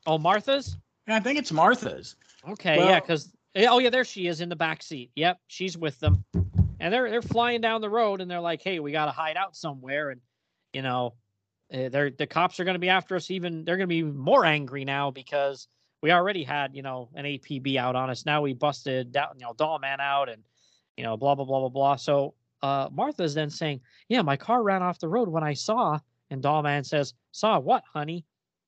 [0.07, 0.75] Oh, Martha's.
[1.07, 2.15] I think it's Martha's.
[2.49, 5.11] Okay, yeah, because oh yeah, there she is in the back seat.
[5.15, 6.23] Yep, she's with them,
[6.79, 9.37] and they're they're flying down the road, and they're like, "Hey, we got to hide
[9.37, 10.21] out somewhere," and
[10.73, 11.13] you know,
[11.73, 13.31] uh, they're the cops are going to be after us.
[13.31, 15.67] Even they're going to be more angry now because
[16.01, 18.25] we already had you know an APB out on us.
[18.25, 20.43] Now we busted down you know Dollman out, and
[20.97, 21.95] you know blah blah blah blah blah.
[21.95, 25.99] So uh, Martha's then saying, "Yeah, my car ran off the road when I saw,"
[26.29, 28.25] and Dollman says, "Saw what, honey?"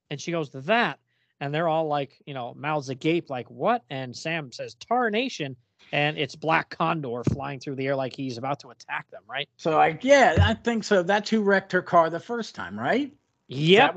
[0.10, 1.00] And she goes, "That."
[1.40, 3.84] And they're all like, you know, mouths agape, like what?
[3.90, 5.56] And Sam says tarnation,
[5.92, 9.48] and it's Black Condor flying through the air like he's about to attack them, right?
[9.58, 11.04] So I yeah, I think so.
[11.04, 13.14] That's who wrecked her car the first time, right?
[13.48, 13.92] Yeah,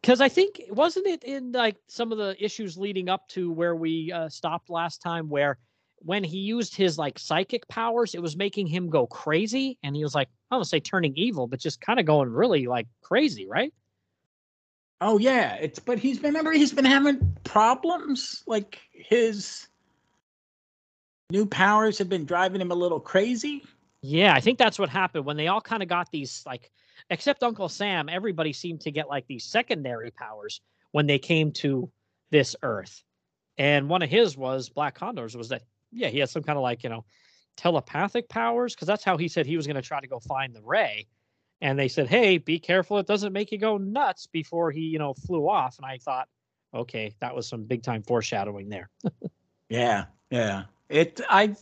[0.00, 3.74] Because I think wasn't it in like some of the issues leading up to where
[3.74, 5.58] we uh, stopped last time, where
[5.98, 10.02] when he used his like psychic powers, it was making him go crazy, and he
[10.04, 13.46] was like, I don't say turning evil, but just kind of going really like crazy,
[13.46, 13.72] right?
[15.00, 18.42] Oh yeah, it's but he's been remember he's been having problems.
[18.46, 19.68] Like his
[21.30, 23.62] new powers have been driving him a little crazy.
[24.02, 26.70] Yeah, I think that's what happened when they all kind of got these like
[27.10, 30.60] except Uncle Sam, everybody seemed to get like these secondary powers
[30.92, 31.90] when they came to
[32.30, 33.02] this earth.
[33.58, 36.62] And one of his was Black Condors was that yeah, he had some kind of
[36.62, 37.04] like, you know,
[37.56, 40.54] telepathic powers because that's how he said he was going to try to go find
[40.54, 41.06] the ray.
[41.60, 44.98] And they said, "Hey, be careful it doesn't make you go nuts before he, you
[44.98, 46.28] know, flew off." And I thought,
[46.74, 48.90] "Okay, that was some big time foreshadowing there."
[49.68, 50.64] Yeah, yeah.
[50.88, 51.56] It I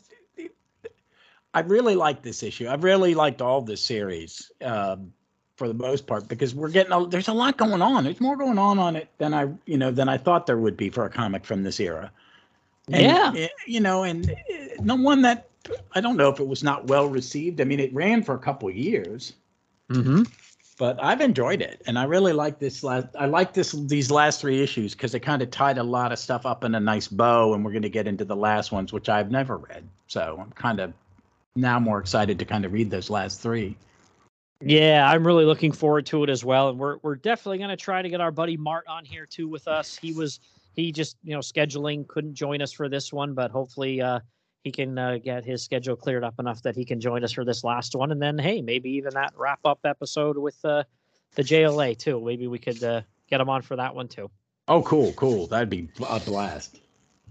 [1.55, 2.69] I really like this issue.
[2.69, 5.13] I've really liked all this series um,
[5.57, 8.05] for the most part because we're getting a, there's a lot going on.
[8.05, 10.77] There's more going on on it than I you know than I thought there would
[10.77, 12.11] be for a comic from this era.
[12.93, 13.33] And, yeah.
[13.35, 14.25] eh, you know, and
[14.81, 15.49] the one that
[15.95, 17.61] I don't know if it was not well received.
[17.61, 19.33] I mean, it ran for a couple of years.
[19.95, 20.23] Mm-hmm.
[20.79, 23.07] but I've enjoyed it, and I really like this last.
[23.19, 26.19] I like this these last three issues because they kind of tied a lot of
[26.19, 28.93] stuff up in a nice bow, and we're going to get into the last ones,
[28.93, 29.89] which I've never read.
[30.09, 30.93] So I'm kind of
[31.57, 33.77] now more excited to kind of read those last three.
[34.61, 37.77] Yeah, I'm really looking forward to it as well, and we're we're definitely going to
[37.77, 39.97] try to get our buddy Mart on here too with us.
[39.97, 40.41] He was
[40.75, 44.21] he just you know scheduling couldn't join us for this one, but hopefully uh,
[44.65, 47.45] he can uh, get his schedule cleared up enough that he can join us for
[47.45, 50.83] this last one, and then hey, maybe even that wrap up episode with uh,
[51.35, 52.21] the JLA too.
[52.25, 54.31] Maybe we could uh, get him on for that one too.
[54.67, 55.47] Oh, cool, cool.
[55.47, 56.81] That'd be a blast.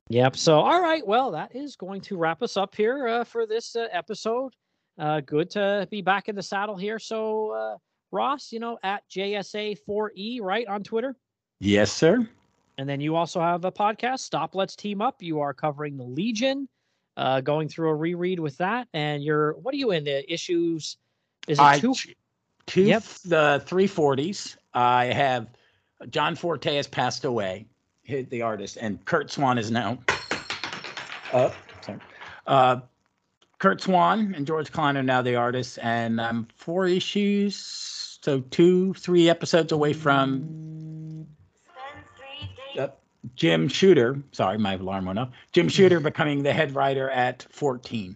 [0.10, 0.38] Yep.
[0.38, 1.06] So, all right.
[1.06, 4.54] Well, that is going to wrap us up here uh, for this uh, episode.
[5.00, 7.00] Uh, good to be back in the saddle here.
[7.00, 7.78] So, uh,
[8.12, 11.16] Ross, you know, at JSA4E, right, on Twitter.
[11.60, 12.30] Yes, sir.
[12.78, 15.24] And then you also have a podcast, Stop Let's Team Up.
[15.24, 16.68] You are covering the Legion,
[17.18, 18.88] uh, going through a reread with that.
[18.94, 20.98] And you're, what are you in the issues?
[21.48, 21.94] Is it two?
[21.94, 22.16] ch-
[22.66, 23.04] two Yep.
[23.26, 24.58] the 340s.
[24.74, 25.48] I have
[26.10, 27.66] John Forte has passed away,
[28.08, 30.00] the artist, and Curt Swan is now.
[31.32, 31.50] Uh,
[31.82, 32.00] sorry.
[32.46, 32.80] Uh,
[33.60, 37.56] Curt Swan and George Klein are now the artists, and I'm four issues,
[38.22, 41.43] so two, three episodes away from uh,
[43.36, 44.22] Jim Shooter.
[44.32, 45.30] Sorry, my alarm went off.
[45.52, 48.16] Jim Shooter becoming the head writer at 14.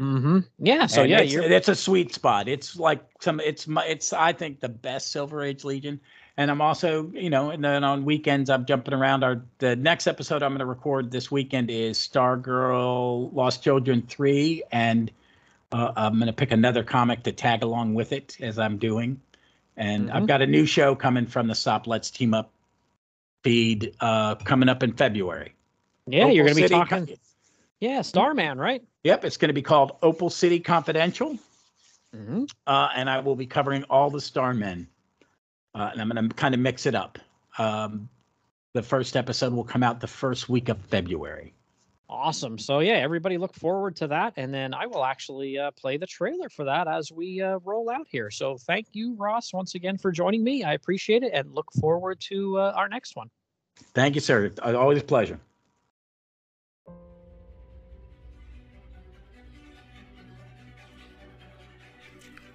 [0.00, 0.38] Mm-hmm.
[0.58, 0.86] Yeah.
[0.86, 2.48] So, And yeah, it's, you're, it's a sweet spot.
[2.48, 3.38] It's like some.
[3.40, 3.84] It's my.
[3.86, 6.00] It's I think the best Silver Age Legion,
[6.36, 9.22] and I'm also you know, and then on weekends I'm jumping around.
[9.22, 14.62] Our the next episode I'm going to record this weekend is Stargirl Lost Children three
[14.72, 15.10] and
[15.72, 19.20] Uh, I'm going to pick another comic to tag along with it as I'm doing.
[19.76, 20.14] And Mhm.
[20.14, 22.52] I've got a new show coming from the Stop Let's Team Up
[23.44, 25.54] feed uh, coming up in February.
[26.06, 27.06] Yeah, you're going to be talking.
[27.06, 27.14] Co-
[27.80, 28.82] Yeah, Starman, right?
[29.04, 31.38] Yep, it's going to be called Opal City Confidential.
[32.14, 32.44] Mm-hmm.
[32.68, 34.86] uh, and I will be covering all the Starmen.
[35.74, 37.18] Uh, and I'm going to kind of mix it up.
[37.58, 38.08] Um,
[38.72, 41.53] the first episode will come out the first week of February.
[42.08, 42.58] Awesome.
[42.58, 46.06] So yeah, everybody look forward to that, and then I will actually uh, play the
[46.06, 48.30] trailer for that as we uh, roll out here.
[48.30, 50.64] So thank you, Ross, once again for joining me.
[50.64, 53.30] I appreciate it, and look forward to uh, our next one.
[53.94, 54.52] Thank you, sir.
[54.62, 55.40] Uh, Always a pleasure.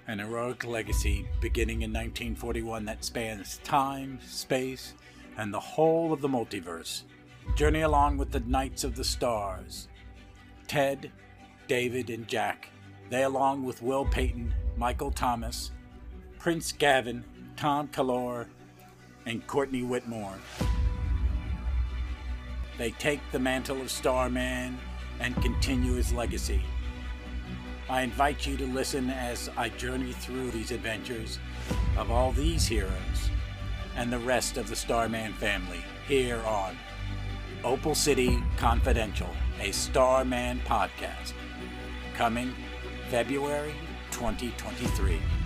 [0.08, 4.94] An heroic legacy beginning in 1941 that spans time, space,
[5.38, 7.04] and the whole of the multiverse.
[7.56, 9.88] Journey along with the Knights of the Stars.
[10.68, 11.12] Ted,
[11.68, 12.70] David, and Jack.
[13.10, 15.72] They, along with Will Payton, Mikaal Tomas,
[16.38, 17.24] Prince Gavin,
[17.58, 18.48] Thom Kallor,
[19.26, 20.36] and Courtney Whitmore.
[22.78, 24.80] They take the mantle of Starman
[25.20, 26.62] and continue his legacy.
[27.90, 31.40] I invite you to listen as I journey through these adventures
[31.98, 33.30] of all these heroes
[33.96, 36.78] and the rest of the Starman family here on
[37.64, 39.30] Opal City Confidential,
[39.60, 41.34] a Starman podcast,
[42.14, 42.54] coming
[43.10, 43.74] February
[44.12, 45.39] 2023.